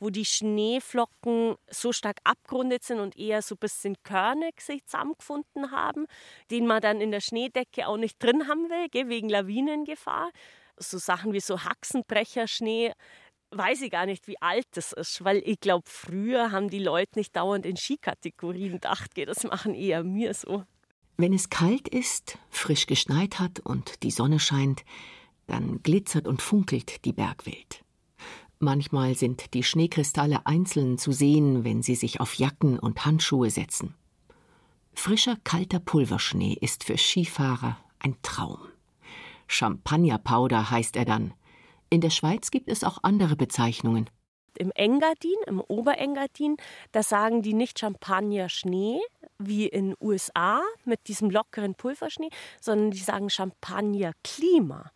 wo 0.00 0.10
die 0.10 0.24
Schneeflocken 0.24 1.56
so 1.68 1.92
stark 1.92 2.18
abgerundet 2.24 2.84
sind 2.84 3.00
und 3.00 3.16
eher 3.16 3.42
so 3.42 3.54
ein 3.54 3.58
bisschen 3.58 3.96
körnig 4.02 4.60
sich 4.60 4.84
zusammengefunden 4.84 5.70
haben, 5.70 6.06
den 6.50 6.66
man 6.66 6.80
dann 6.80 7.00
in 7.00 7.10
der 7.10 7.20
Schneedecke 7.20 7.86
auch 7.88 7.96
nicht 7.96 8.22
drin 8.22 8.46
haben 8.48 8.68
will, 8.68 9.08
wegen 9.08 9.28
Lawinengefahr. 9.28 10.30
So 10.76 10.98
Sachen 10.98 11.32
wie 11.32 11.40
so 11.40 11.64
Haxenbrecherschnee, 11.64 12.92
weiß 13.50 13.82
ich 13.82 13.90
gar 13.90 14.06
nicht, 14.06 14.26
wie 14.28 14.40
alt 14.40 14.66
das 14.72 14.92
ist, 14.92 15.24
weil 15.24 15.42
ich 15.44 15.60
glaube, 15.60 15.84
früher 15.86 16.52
haben 16.52 16.70
die 16.70 16.78
Leute 16.78 17.18
nicht 17.18 17.34
dauernd 17.36 17.66
in 17.66 17.76
Skikategorien 17.76 18.72
gedacht, 18.72 19.10
das 19.16 19.44
machen 19.44 19.74
eher 19.74 20.04
mir 20.04 20.34
so. 20.34 20.64
Wenn 21.16 21.32
es 21.32 21.50
kalt 21.50 21.88
ist, 21.88 22.38
frisch 22.50 22.86
geschneit 22.86 23.40
hat 23.40 23.60
und 23.60 24.02
die 24.02 24.10
Sonne 24.10 24.38
scheint, 24.38 24.84
dann 25.46 25.82
glitzert 25.82 26.28
und 26.28 26.42
funkelt 26.42 27.04
die 27.04 27.12
Bergwelt. 27.12 27.82
Manchmal 28.60 29.14
sind 29.14 29.54
die 29.54 29.62
Schneekristalle 29.62 30.46
einzeln 30.46 30.98
zu 30.98 31.12
sehen, 31.12 31.64
wenn 31.64 31.82
sie 31.82 31.94
sich 31.94 32.20
auf 32.20 32.34
Jacken 32.34 32.78
und 32.78 33.04
Handschuhe 33.04 33.50
setzen. 33.50 33.94
Frischer, 34.94 35.36
kalter 35.44 35.78
Pulverschnee 35.78 36.56
ist 36.60 36.82
für 36.82 36.98
Skifahrer 36.98 37.78
ein 38.00 38.16
Traum. 38.22 38.58
Champagnerpowder 39.46 40.70
heißt 40.70 40.96
er 40.96 41.04
dann. 41.04 41.34
In 41.90 42.00
der 42.00 42.10
Schweiz 42.10 42.50
gibt 42.50 42.68
es 42.68 42.84
auch 42.84 42.98
andere 43.02 43.36
Bezeichnungen. 43.36 44.10
Im 44.58 44.72
Engadin, 44.74 45.36
im 45.46 45.60
Oberengadin, 45.60 46.56
da 46.92 47.02
sagen 47.02 47.42
die 47.42 47.54
nicht 47.54 47.78
Champagner-Schnee 47.78 49.00
wie 49.38 49.66
in 49.66 49.94
USA 50.00 50.62
mit 50.84 51.06
diesem 51.06 51.30
lockeren 51.30 51.74
Pulverschnee, 51.74 52.30
sondern 52.60 52.90
die 52.90 52.98
sagen 52.98 53.30
Champagner-Klima. 53.30 54.90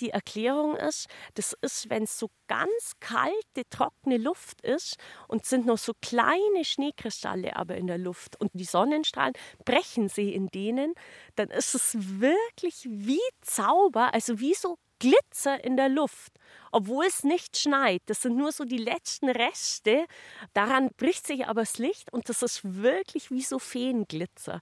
Die 0.00 0.10
Erklärung 0.10 0.74
ist, 0.76 1.06
das 1.34 1.54
ist, 1.60 1.88
wenn 1.88 2.02
es 2.02 2.18
so 2.18 2.28
ganz 2.48 2.94
kalte, 2.98 3.62
trockene 3.70 4.16
Luft 4.16 4.60
ist 4.62 4.96
und 5.28 5.44
sind 5.44 5.66
noch 5.66 5.78
so 5.78 5.92
kleine 6.02 6.64
Schneekristalle 6.64 7.54
aber 7.54 7.76
in 7.76 7.86
der 7.86 7.98
Luft 7.98 8.40
und 8.40 8.50
die 8.54 8.64
Sonnenstrahlen 8.64 9.34
brechen 9.64 10.08
sie 10.08 10.34
in 10.34 10.48
denen, 10.48 10.94
dann 11.36 11.48
ist 11.50 11.76
es 11.76 11.96
wirklich 12.18 12.88
wie 12.90 13.20
Zauber, 13.40 14.12
also 14.12 14.40
wie 14.40 14.54
so 14.54 14.78
Glitzer 15.04 15.62
in 15.62 15.76
der 15.76 15.90
Luft, 15.90 16.32
obwohl 16.72 17.04
es 17.04 17.24
nicht 17.24 17.58
schneit. 17.58 18.02
Das 18.06 18.22
sind 18.22 18.36
nur 18.36 18.52
so 18.52 18.64
die 18.64 18.78
letzten 18.78 19.28
Reste. 19.28 20.06
Daran 20.54 20.88
bricht 20.96 21.26
sich 21.26 21.46
aber 21.46 21.60
das 21.60 21.76
Licht 21.76 22.10
und 22.12 22.28
das 22.28 22.42
ist 22.42 22.60
wirklich 22.64 23.30
wie 23.30 23.42
so 23.42 23.58
Feenglitzer 23.58 24.60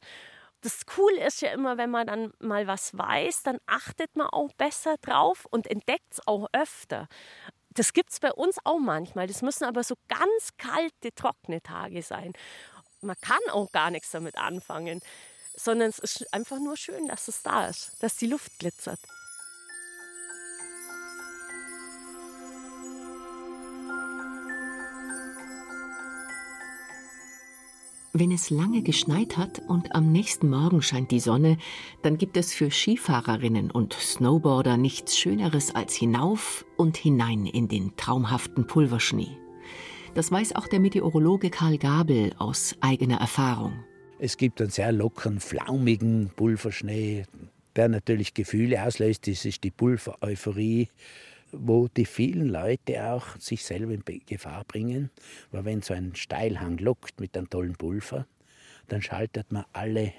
das 0.62 0.86
Coole 0.86 1.26
ist 1.26 1.42
ja 1.42 1.50
immer, 1.50 1.76
wenn 1.76 1.90
man 1.90 2.06
dann 2.06 2.32
mal 2.38 2.66
was 2.66 2.96
weiß, 2.96 3.42
dann 3.42 3.58
achtet 3.66 4.14
man 4.16 4.28
auch 4.28 4.52
besser 4.52 4.96
drauf 5.02 5.44
und 5.50 5.66
entdeckt 5.66 6.12
es 6.12 6.26
auch 6.26 6.46
öfter. 6.52 7.08
Das 7.70 7.92
gibt 7.92 8.12
es 8.12 8.20
bei 8.20 8.32
uns 8.32 8.58
auch 8.64 8.78
manchmal. 8.78 9.26
Das 9.26 9.42
müssen 9.42 9.64
aber 9.64 9.82
so 9.82 9.96
ganz 10.08 10.50
kalte, 10.58 11.12
trockene 11.14 11.62
Tage 11.62 12.02
sein. 12.02 12.32
Man 13.00 13.16
kann 13.20 13.40
auch 13.50 13.72
gar 13.72 13.90
nichts 13.90 14.12
damit 14.12 14.36
anfangen, 14.38 15.00
sondern 15.56 15.90
es 15.90 15.98
ist 15.98 16.32
einfach 16.32 16.60
nur 16.60 16.76
schön, 16.76 17.08
dass 17.08 17.26
es 17.26 17.42
da 17.42 17.66
ist, 17.66 18.00
dass 18.00 18.16
die 18.16 18.26
Luft 18.26 18.56
glitzert. 18.60 19.00
Wenn 28.14 28.30
es 28.30 28.50
lange 28.50 28.82
geschneit 28.82 29.38
hat 29.38 29.62
und 29.68 29.94
am 29.94 30.12
nächsten 30.12 30.50
Morgen 30.50 30.82
scheint 30.82 31.10
die 31.10 31.18
Sonne, 31.18 31.56
dann 32.02 32.18
gibt 32.18 32.36
es 32.36 32.52
für 32.52 32.70
Skifahrerinnen 32.70 33.70
und 33.70 33.94
Snowboarder 33.94 34.76
nichts 34.76 35.16
Schöneres 35.16 35.74
als 35.74 35.94
hinauf 35.94 36.66
und 36.76 36.98
hinein 36.98 37.46
in 37.46 37.68
den 37.68 37.96
traumhaften 37.96 38.66
Pulverschnee. 38.66 39.38
Das 40.12 40.30
weiß 40.30 40.56
auch 40.56 40.68
der 40.68 40.80
Meteorologe 40.80 41.48
Karl 41.48 41.78
Gabel 41.78 42.34
aus 42.36 42.76
eigener 42.82 43.16
Erfahrung. 43.16 43.82
Es 44.18 44.36
gibt 44.36 44.60
einen 44.60 44.68
sehr 44.68 44.92
lockeren, 44.92 45.40
flaumigen 45.40 46.30
Pulverschnee, 46.36 47.24
der 47.76 47.88
natürlich 47.88 48.34
Gefühle 48.34 48.84
auslöst. 48.84 49.26
Das 49.26 49.46
ist 49.46 49.64
die 49.64 49.70
Pulver-Euphorie 49.70 50.88
wo 51.52 51.88
die 51.88 52.06
vielen 52.06 52.48
Leute 52.48 53.04
auch 53.06 53.38
sich 53.38 53.64
selber 53.64 53.92
in 53.92 54.02
Gefahr 54.26 54.64
bringen. 54.64 55.10
Weil 55.50 55.64
wenn 55.64 55.82
so 55.82 55.94
ein 55.94 56.14
Steilhang 56.14 56.78
lockt 56.78 57.20
mit 57.20 57.36
einem 57.36 57.48
tollen 57.48 57.74
Pulver, 57.74 58.26
dann 58.88 59.02
schaltet 59.02 59.52
man 59.52 59.64
alle 59.72 60.12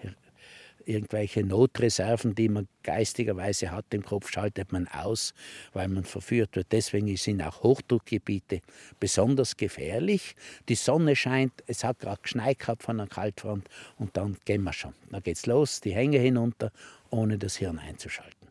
irgendwelche 0.85 1.43
Notreserven, 1.43 2.35
die 2.35 2.49
man 2.49 2.67
geistigerweise 2.83 3.71
hat 3.71 3.85
im 3.93 4.03
Kopf, 4.03 4.31
schaltet 4.31 4.71
man 4.71 4.87
aus, 4.87 5.33
weil 5.73 5.87
man 5.87 6.03
verführt 6.03 6.55
wird. 6.55 6.71
Deswegen 6.71 7.15
sind 7.17 7.41
auch 7.41 7.63
Hochdruckgebiete 7.63 8.61
besonders 8.99 9.57
gefährlich. 9.57 10.35
Die 10.69 10.75
Sonne 10.75 11.15
scheint, 11.15 11.53
es 11.67 11.83
hat 11.83 11.99
gerade 11.99 12.21
geschneit 12.21 12.59
gehabt 12.59 12.83
von 12.83 12.99
einer 12.99 13.09
Kaltfront 13.09 13.69
und 13.97 14.15
dann 14.17 14.37
gehen 14.45 14.63
wir 14.63 14.73
schon. 14.73 14.93
Dann 15.09 15.23
geht's 15.23 15.45
los, 15.45 15.81
die 15.81 15.93
Hänge 15.93 16.19
hinunter, 16.19 16.71
ohne 17.09 17.37
das 17.37 17.57
Hirn 17.57 17.79
einzuschalten. 17.79 18.42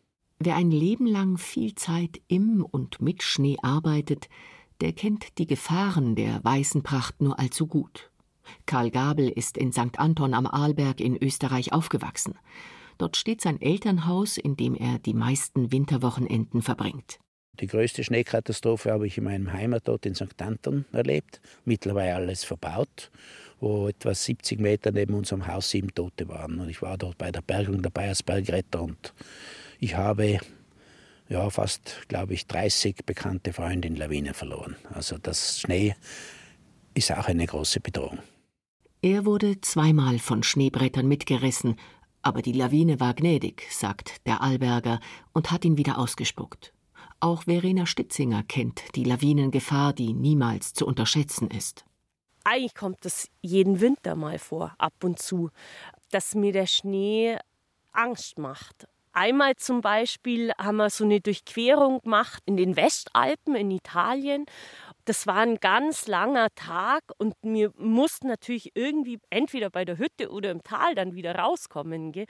Wer 0.45 0.57
ein 0.57 0.73
Leben 0.73 1.07
lang 1.07 1.39
viel 1.39 1.77
Zeit 1.77 2.21
im 2.27 2.65
und 2.65 3.01
mit 3.01 3.23
Schnee 3.23 3.59
arbeitet, 3.63 4.29
der 4.81 4.93
kennt 4.93 5.39
die 5.39 5.47
Gefahren 5.47 6.17
der 6.17 6.43
weißen 6.43 6.83
Pracht 6.83 7.23
nur 7.23 7.39
allzu 7.39 7.69
gut. 7.69 8.11
Karl 8.67 8.91
Gabel 8.91 9.29
ist 9.29 9.57
in 9.57 9.71
St. 9.71 10.01
Anton 10.01 10.35
am 10.35 10.49
Arlberg 10.49 11.01
in 11.01 11.17
Österreich 11.17 11.73
aufgewachsen. 11.73 12.35
Dort 12.99 13.17
steht 13.17 13.41
sein 13.41 13.61
Elternhaus, 13.61 14.37
in 14.37 14.57
dem 14.57 14.75
er 14.75 14.99
die 14.99 15.15
meisten 15.15 15.71
Winterwochenenden 15.71 16.61
verbringt. 16.61 17.21
Die 17.61 17.69
größte 17.69 18.03
Schneekatastrophe 18.03 18.91
habe 18.91 19.07
ich 19.07 19.19
in 19.19 19.25
meinem 19.25 19.53
Heimatort 19.53 20.07
in 20.07 20.17
St. 20.17 20.43
Anton 20.43 20.87
erlebt. 20.91 21.41
Mittlerweile 21.65 22.17
alles 22.17 22.43
verbaut, 22.43 23.13
wo 23.61 23.87
etwa 23.87 24.13
70 24.13 24.59
Meter 24.59 24.91
neben 24.91 25.15
unserem 25.15 25.47
Haus 25.47 25.71
sieben 25.71 25.95
Tote 25.95 26.29
waren. 26.29 26.59
Und 26.59 26.69
ich 26.69 26.83
war 26.83 26.99
dort 26.99 27.19
bei 27.19 27.31
der 27.31 27.43
Bergung 27.43 27.81
dabei 27.81 28.09
als 28.09 28.25
Bergretter 28.25 28.83
und 28.83 29.15
ich 29.83 29.97
habe 29.97 30.39
ja, 31.29 31.51
fast, 31.51 32.07
glaube 32.09 32.35
ich, 32.35 32.47
30 32.47 33.05
bekannte 33.05 33.53
Freunde 33.53 33.89
in 33.89 33.97
Lawinen 33.97 34.33
verloren. 34.33 34.77
Also 34.95 35.19
das 35.19 35.61
Schnee 35.61 35.97
ist 36.95 37.11
auch 37.11 37.27
eine 37.27 37.47
große 37.47 37.81
Bedrohung. 37.81 38.21
Er 39.01 39.25
wurde 39.25 39.61
zweimal 39.61 40.21
von 40.21 40.45
Schneebrettern 40.45 41.09
mitgerissen, 41.09 41.77
aber 42.23 42.43
die 42.43 42.53
Lawine 42.53 43.01
war 43.01 43.15
gnädig, 43.15 43.67
sagt 43.73 44.25
der 44.27 44.41
Alberger 44.41 45.01
und 45.33 45.51
hat 45.51 45.65
ihn 45.65 45.77
wieder 45.77 45.99
ausgespuckt. 45.99 46.73
Auch 47.19 47.45
Verena 47.45 47.85
Stitzinger 47.85 48.45
kennt 48.45 48.83
die 48.95 49.05
Lawinengefahr, 49.05 49.93
die 49.93 50.13
niemals 50.13 50.75
zu 50.75 50.87
unterschätzen 50.87 51.51
ist. 51.51 51.85
Eigentlich 52.45 52.75
kommt 52.77 53.05
es 53.05 53.29
jeden 53.41 53.81
Winter 53.81 54.15
mal 54.15 54.39
vor, 54.39 54.75
ab 54.79 54.95
und 55.03 55.19
zu, 55.19 55.51
dass 56.11 56.37
mir 56.37 56.53
der 56.53 56.67
Schnee 56.67 57.37
Angst 57.93 58.39
macht. 58.39 58.87
Einmal 59.13 59.57
zum 59.57 59.83
Beispiel 59.83 60.53
haben 60.59 60.77
wir 60.77 60.89
so 60.89 61.05
eine 61.05 61.21
Durchquerung 61.21 62.01
gemacht 62.01 62.43
in 62.47 62.57
den 62.57 62.77
Westalpen 62.77 63.55
in 63.55 63.71
Italien. 63.71 64.47
Das 65.05 65.27
war 65.27 65.39
ein 65.39 65.57
ganz 65.57 66.07
langer 66.07 66.49
Tag 66.55 67.03
und 67.19 67.35
wir 67.43 67.73
mussten 67.77 68.29
natürlich 68.29 68.71
irgendwie 68.75 69.19
entweder 69.29 69.69
bei 69.69 69.85
der 69.85 69.99
Hütte 69.99 70.31
oder 70.31 70.51
im 70.51 70.63
Tal 70.63 70.95
dann 70.95 71.15
wieder 71.15 71.35
rauskommen. 71.35 72.13
Gell? 72.13 72.27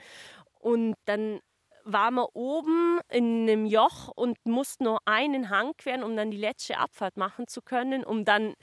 Und 0.59 0.95
dann 1.05 1.39
waren 1.85 2.15
wir 2.15 2.35
oben 2.35 2.99
in 3.09 3.43
einem 3.43 3.65
Joch 3.65 4.09
und 4.09 4.37
mussten 4.45 4.85
nur 4.85 4.99
einen 5.05 5.49
Hang 5.49 5.73
queren, 5.77 6.03
um 6.03 6.15
dann 6.15 6.31
die 6.31 6.37
letzte 6.37 6.77
Abfahrt 6.77 7.17
machen 7.17 7.47
zu 7.47 7.61
können, 7.61 8.03
um 8.03 8.25
dann 8.25 8.55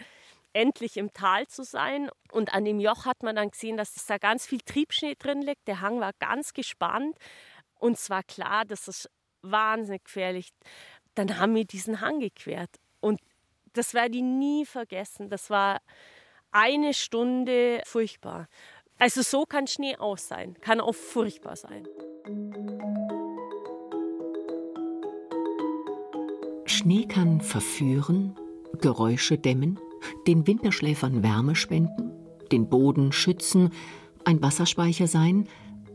endlich 0.53 0.97
im 0.97 1.13
Tal 1.13 1.47
zu 1.47 1.63
sein. 1.63 2.11
Und 2.33 2.55
an 2.55 2.65
dem 2.65 2.81
Joch 2.81 3.07
hat 3.07 3.23
man 3.23 3.37
dann 3.37 3.51
gesehen, 3.51 3.77
dass 3.77 3.95
da 4.07 4.19
ganz 4.19 4.47
viel 4.47 4.61
Triebschnee 4.61 5.15
drin 5.19 5.43
liegt. 5.43 5.67
Der 5.69 5.81
Hang 5.81 6.01
war 6.01 6.13
ganz 6.19 6.53
gespannt. 6.53 7.17
Und 7.81 7.99
zwar 7.99 8.23
klar, 8.23 8.65
das 8.65 8.89
ist 8.89 9.11
wahnsinnig 9.43 10.05
gefährlich. 10.05 10.51
Dann 11.15 11.39
haben 11.39 11.55
wir 11.55 11.65
diesen 11.65 12.01
Hang 12.01 12.21
gequert. 12.21 12.71
Und 13.01 13.21
das 13.73 13.95
werde 13.95 14.17
ich 14.17 14.23
nie 14.23 14.67
vergessen. 14.67 15.29
Das 15.31 15.51
war 15.51 15.81
eine 16.53 16.95
Stunde 16.95 17.81
furchtbar. 17.85 18.49
Also 18.99 19.23
so 19.23 19.45
kann 19.45 19.67
Schnee 19.67 19.97
auch 19.97 20.19
sein, 20.19 20.55
kann 20.61 20.81
auch 20.81 20.95
furchtbar 20.95 21.57
sein. 21.57 21.89
Schnee 26.67 27.07
kann 27.07 27.41
verführen, 27.41 28.39
Geräusche 28.81 29.39
dämmen, 29.39 29.79
den 30.27 30.47
Winterschläfern 30.47 31.23
Wärme 31.23 31.55
spenden, 31.57 32.13
den 32.53 32.69
Boden 32.69 33.13
schützen, 33.13 33.73
ein 34.25 34.43
Wasserspeicher 34.43 35.07
sein, 35.07 35.49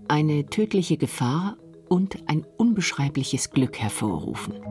eine 0.08 0.46
tödliche 0.48 0.98
Gefahr 0.98 1.58
und 1.90 2.18
ein 2.28 2.46
unbeschreibliches 2.58 3.52
Glück 3.52 3.80
hervorrufen. 3.80 4.62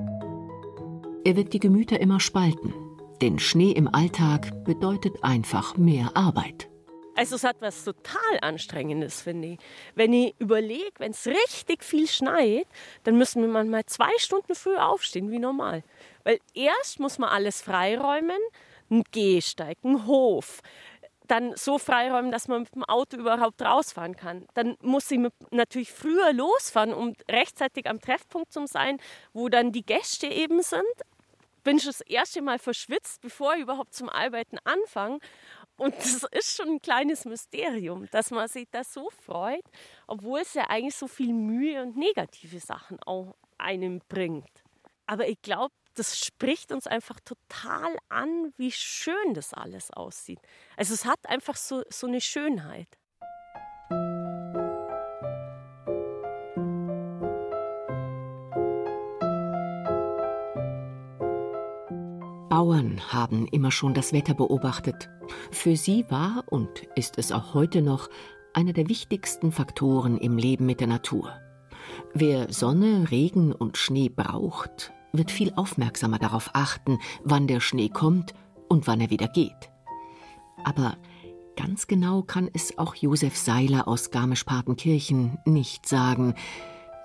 Er 1.25 1.37
wird 1.37 1.53
die 1.53 1.61
Gemüter 1.61 2.01
immer 2.01 2.21
spalten, 2.21 2.75
denn 3.23 3.39
Schnee 3.39 3.73
im 3.73 3.89
Alltag 3.93 4.65
bedeutet 4.65 5.23
einfach 5.23 5.77
mehr 5.77 6.17
Arbeit. 6.17 6.69
Also 7.17 7.37
es 7.37 7.45
hat 7.45 7.57
was 7.61 7.85
total 7.85 8.39
Anstrengendes, 8.43 9.23
finde 9.23 9.49
ich. 9.49 9.59
Wenn 9.95 10.13
ich 10.13 10.35
überlege, 10.39 10.91
wenn 10.99 11.13
es 11.13 11.27
richtig 11.27 11.85
viel 11.85 12.09
schneit, 12.09 12.67
dann 13.05 13.17
müssen 13.17 13.41
wir 13.41 13.49
manchmal 13.49 13.87
zwei 13.87 14.11
Stunden 14.19 14.55
früher 14.55 14.89
aufstehen, 14.89 15.31
wie 15.31 15.39
normal. 15.39 15.85
Weil 16.25 16.41
erst 16.55 16.99
muss 16.99 17.19
man 17.19 17.31
alles 17.31 17.63
freiräumen, 17.63 18.41
ein 18.91 19.05
Gehsteig, 19.13 19.79
ein 19.85 20.07
Hof, 20.07 20.61
dann 21.27 21.57
so 21.57 21.79
freiräumen, 21.79 22.31
dass 22.31 22.49
man 22.49 22.63
mit 22.63 22.75
dem 22.75 22.85
Auto 22.85 23.17
überhaupt 23.17 23.63
rausfahren 23.63 24.17
kann. 24.17 24.47
Dann 24.55 24.77
muss 24.83 25.11
ich 25.11 25.21
natürlich 25.51 25.93
früher 25.93 26.33
losfahren, 26.33 26.93
um 26.93 27.15
rechtzeitig 27.31 27.89
am 27.89 28.01
Treffpunkt 28.01 28.53
zu 28.53 28.67
sein, 28.67 28.99
wo 29.33 29.49
dann 29.49 29.73
die 29.73 29.85
Gäste 29.85 30.27
eben 30.27 30.63
sind. 30.63 30.83
bin 31.63 31.81
schon 31.81 31.93
das 31.93 32.03
erste 32.03 32.43
Mal 32.43 32.59
verschwitzt, 32.59 33.23
bevor 33.23 33.55
ich 33.55 33.63
überhaupt 33.63 33.95
zum 33.95 34.11
Arbeiten 34.11 34.59
anfange. 34.65 35.19
Und 35.77 35.97
das 35.97 36.25
ist 36.31 36.57
schon 36.57 36.69
ein 36.69 36.83
kleines 36.83 37.25
Mysterium, 37.25 38.07
dass 38.11 38.31
man 38.31 38.47
sich 38.49 38.69
da 38.71 38.85
so 38.85 39.11
freut, 39.11 39.65
obwohl 40.07 40.41
es 40.41 40.55
ja 40.55 40.69
eigentlich 40.69 40.95
so 40.95 41.09
viel 41.09 41.33
Mühe 41.33 41.83
und 41.83 41.97
negative 41.97 42.61
Sachen 42.61 43.03
auch 43.05 43.35
einem 43.59 44.01
bringt. 44.09 44.63
Aber 45.07 45.27
ich 45.27 45.41
glaube, 45.43 45.75
das 45.95 46.19
spricht 46.19 46.73
uns 46.73 46.87
einfach 46.87 47.21
total 47.21 47.97
an, 48.09 48.53
wie 48.57 48.73
schön 48.73 49.35
das 49.35 49.55
alles 49.55 49.91
aussieht. 49.91 50.41
Also 50.77 50.95
es 50.95 51.05
hat 51.05 51.29
einfach 51.29 51.57
so, 51.57 51.83
so 51.89 52.07
eine 52.07 52.21
Schönheit. 52.21 52.89
Bauern 62.49 63.01
haben 63.13 63.49
immer 63.49 63.73
schon 63.73 63.95
das 63.95 64.13
Wetter 64.13 64.35
beobachtet. 64.35 65.11
Für 65.51 65.77
sie 65.77 66.05
war 66.09 66.45
und 66.47 66.85
ist 66.95 67.19
es 67.19 67.33
auch 67.33 67.55
heute 67.55 67.83
noch 67.83 68.09
einer 68.53 68.73
der 68.73 68.89
wichtigsten 68.89 69.51
Faktoren 69.51 70.19
im 70.19 70.39
Leben 70.39 70.65
mit 70.65 70.79
der 70.79 70.87
Natur. 70.87 71.33
Wer 72.13 72.53
Sonne, 72.53 73.11
Regen 73.11 73.53
und 73.53 73.77
Schnee 73.77 74.09
braucht, 74.09 74.93
wird 75.17 75.31
viel 75.31 75.53
aufmerksamer 75.55 76.19
darauf 76.19 76.51
achten, 76.53 76.99
wann 77.23 77.47
der 77.47 77.61
Schnee 77.61 77.89
kommt 77.89 78.35
und 78.69 78.87
wann 78.87 79.01
er 79.01 79.11
wieder 79.11 79.29
geht. 79.29 79.71
Aber 80.65 80.97
ganz 81.57 81.87
genau 81.87 82.23
kann 82.23 82.51
es 82.53 82.79
auch 82.79 82.95
Josef 82.95 83.37
Seiler 83.37 83.87
aus 83.89 84.11
Garmisch-Partenkirchen 84.11 85.39
nicht 85.45 85.87
sagen, 85.87 86.35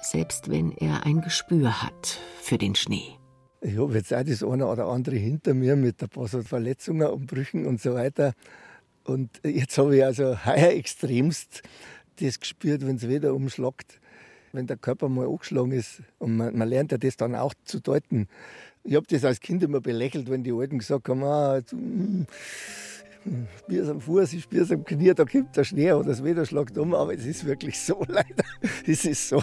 selbst 0.01 0.49
wenn 0.49 0.71
er 0.71 1.05
ein 1.05 1.21
Gespür 1.21 1.83
hat 1.83 2.19
für 2.41 2.57
den 2.57 2.75
Schnee. 2.75 3.17
Ich 3.61 3.77
habe 3.77 3.93
jetzt 3.93 4.13
auch 4.13 4.23
das 4.23 4.43
eine 4.43 4.67
oder 4.67 4.87
andere 4.87 5.17
hinter 5.17 5.53
mir 5.53 5.75
mit 5.75 6.01
ein 6.01 6.09
paar 6.09 6.27
so 6.27 6.41
Verletzungen 6.41 7.07
und 7.09 7.27
Brüchen 7.27 7.65
und 7.65 7.81
so 7.81 7.93
weiter. 7.93 8.33
Und 9.03 9.41
jetzt 9.43 9.77
habe 9.77 9.97
ich 9.97 10.03
also 10.03 10.45
heuer 10.45 10.69
extremst 10.69 11.63
das 12.21 12.39
gespürt, 12.39 12.85
wenn 12.85 12.95
es 12.95 13.07
wieder 13.07 13.33
umschlagt 13.33 13.99
wenn 14.53 14.67
der 14.67 14.77
Körper 14.77 15.09
mal 15.09 15.27
angeschlagen 15.27 15.71
ist. 15.71 16.01
Und 16.17 16.37
man, 16.37 16.57
man 16.57 16.67
lernt 16.67 16.91
ja 16.91 16.97
das 16.97 17.17
dann 17.17 17.35
auch 17.35 17.53
zu 17.63 17.79
deuten. 17.79 18.27
Ich 18.83 18.95
habe 18.95 19.05
das 19.09 19.25
als 19.25 19.39
Kind 19.39 19.63
immer 19.63 19.81
belächelt, 19.81 20.29
wenn 20.29 20.43
die 20.43 20.53
Alten 20.53 20.79
gesagt 20.79 21.09
haben, 21.09 21.23
ah, 21.23 21.61
du, 21.61 21.75
mm, 21.75 22.27
spürst 23.59 23.89
am 23.89 24.01
Fuß, 24.01 24.33
ich 24.33 24.43
spür's 24.43 24.71
am 24.71 24.83
Knie, 24.83 25.13
da 25.13 25.25
kommt 25.25 25.55
der 25.55 25.63
Schnee 25.63 25.91
oder 25.91 26.09
das 26.09 26.23
Wetter 26.23 26.45
schlagt 26.45 26.77
um. 26.77 26.93
Aber 26.93 27.13
es 27.13 27.25
ist 27.25 27.45
wirklich 27.45 27.79
so, 27.79 28.03
leider. 28.07 28.45
Es 28.85 29.05
ist 29.05 29.29
so. 29.29 29.41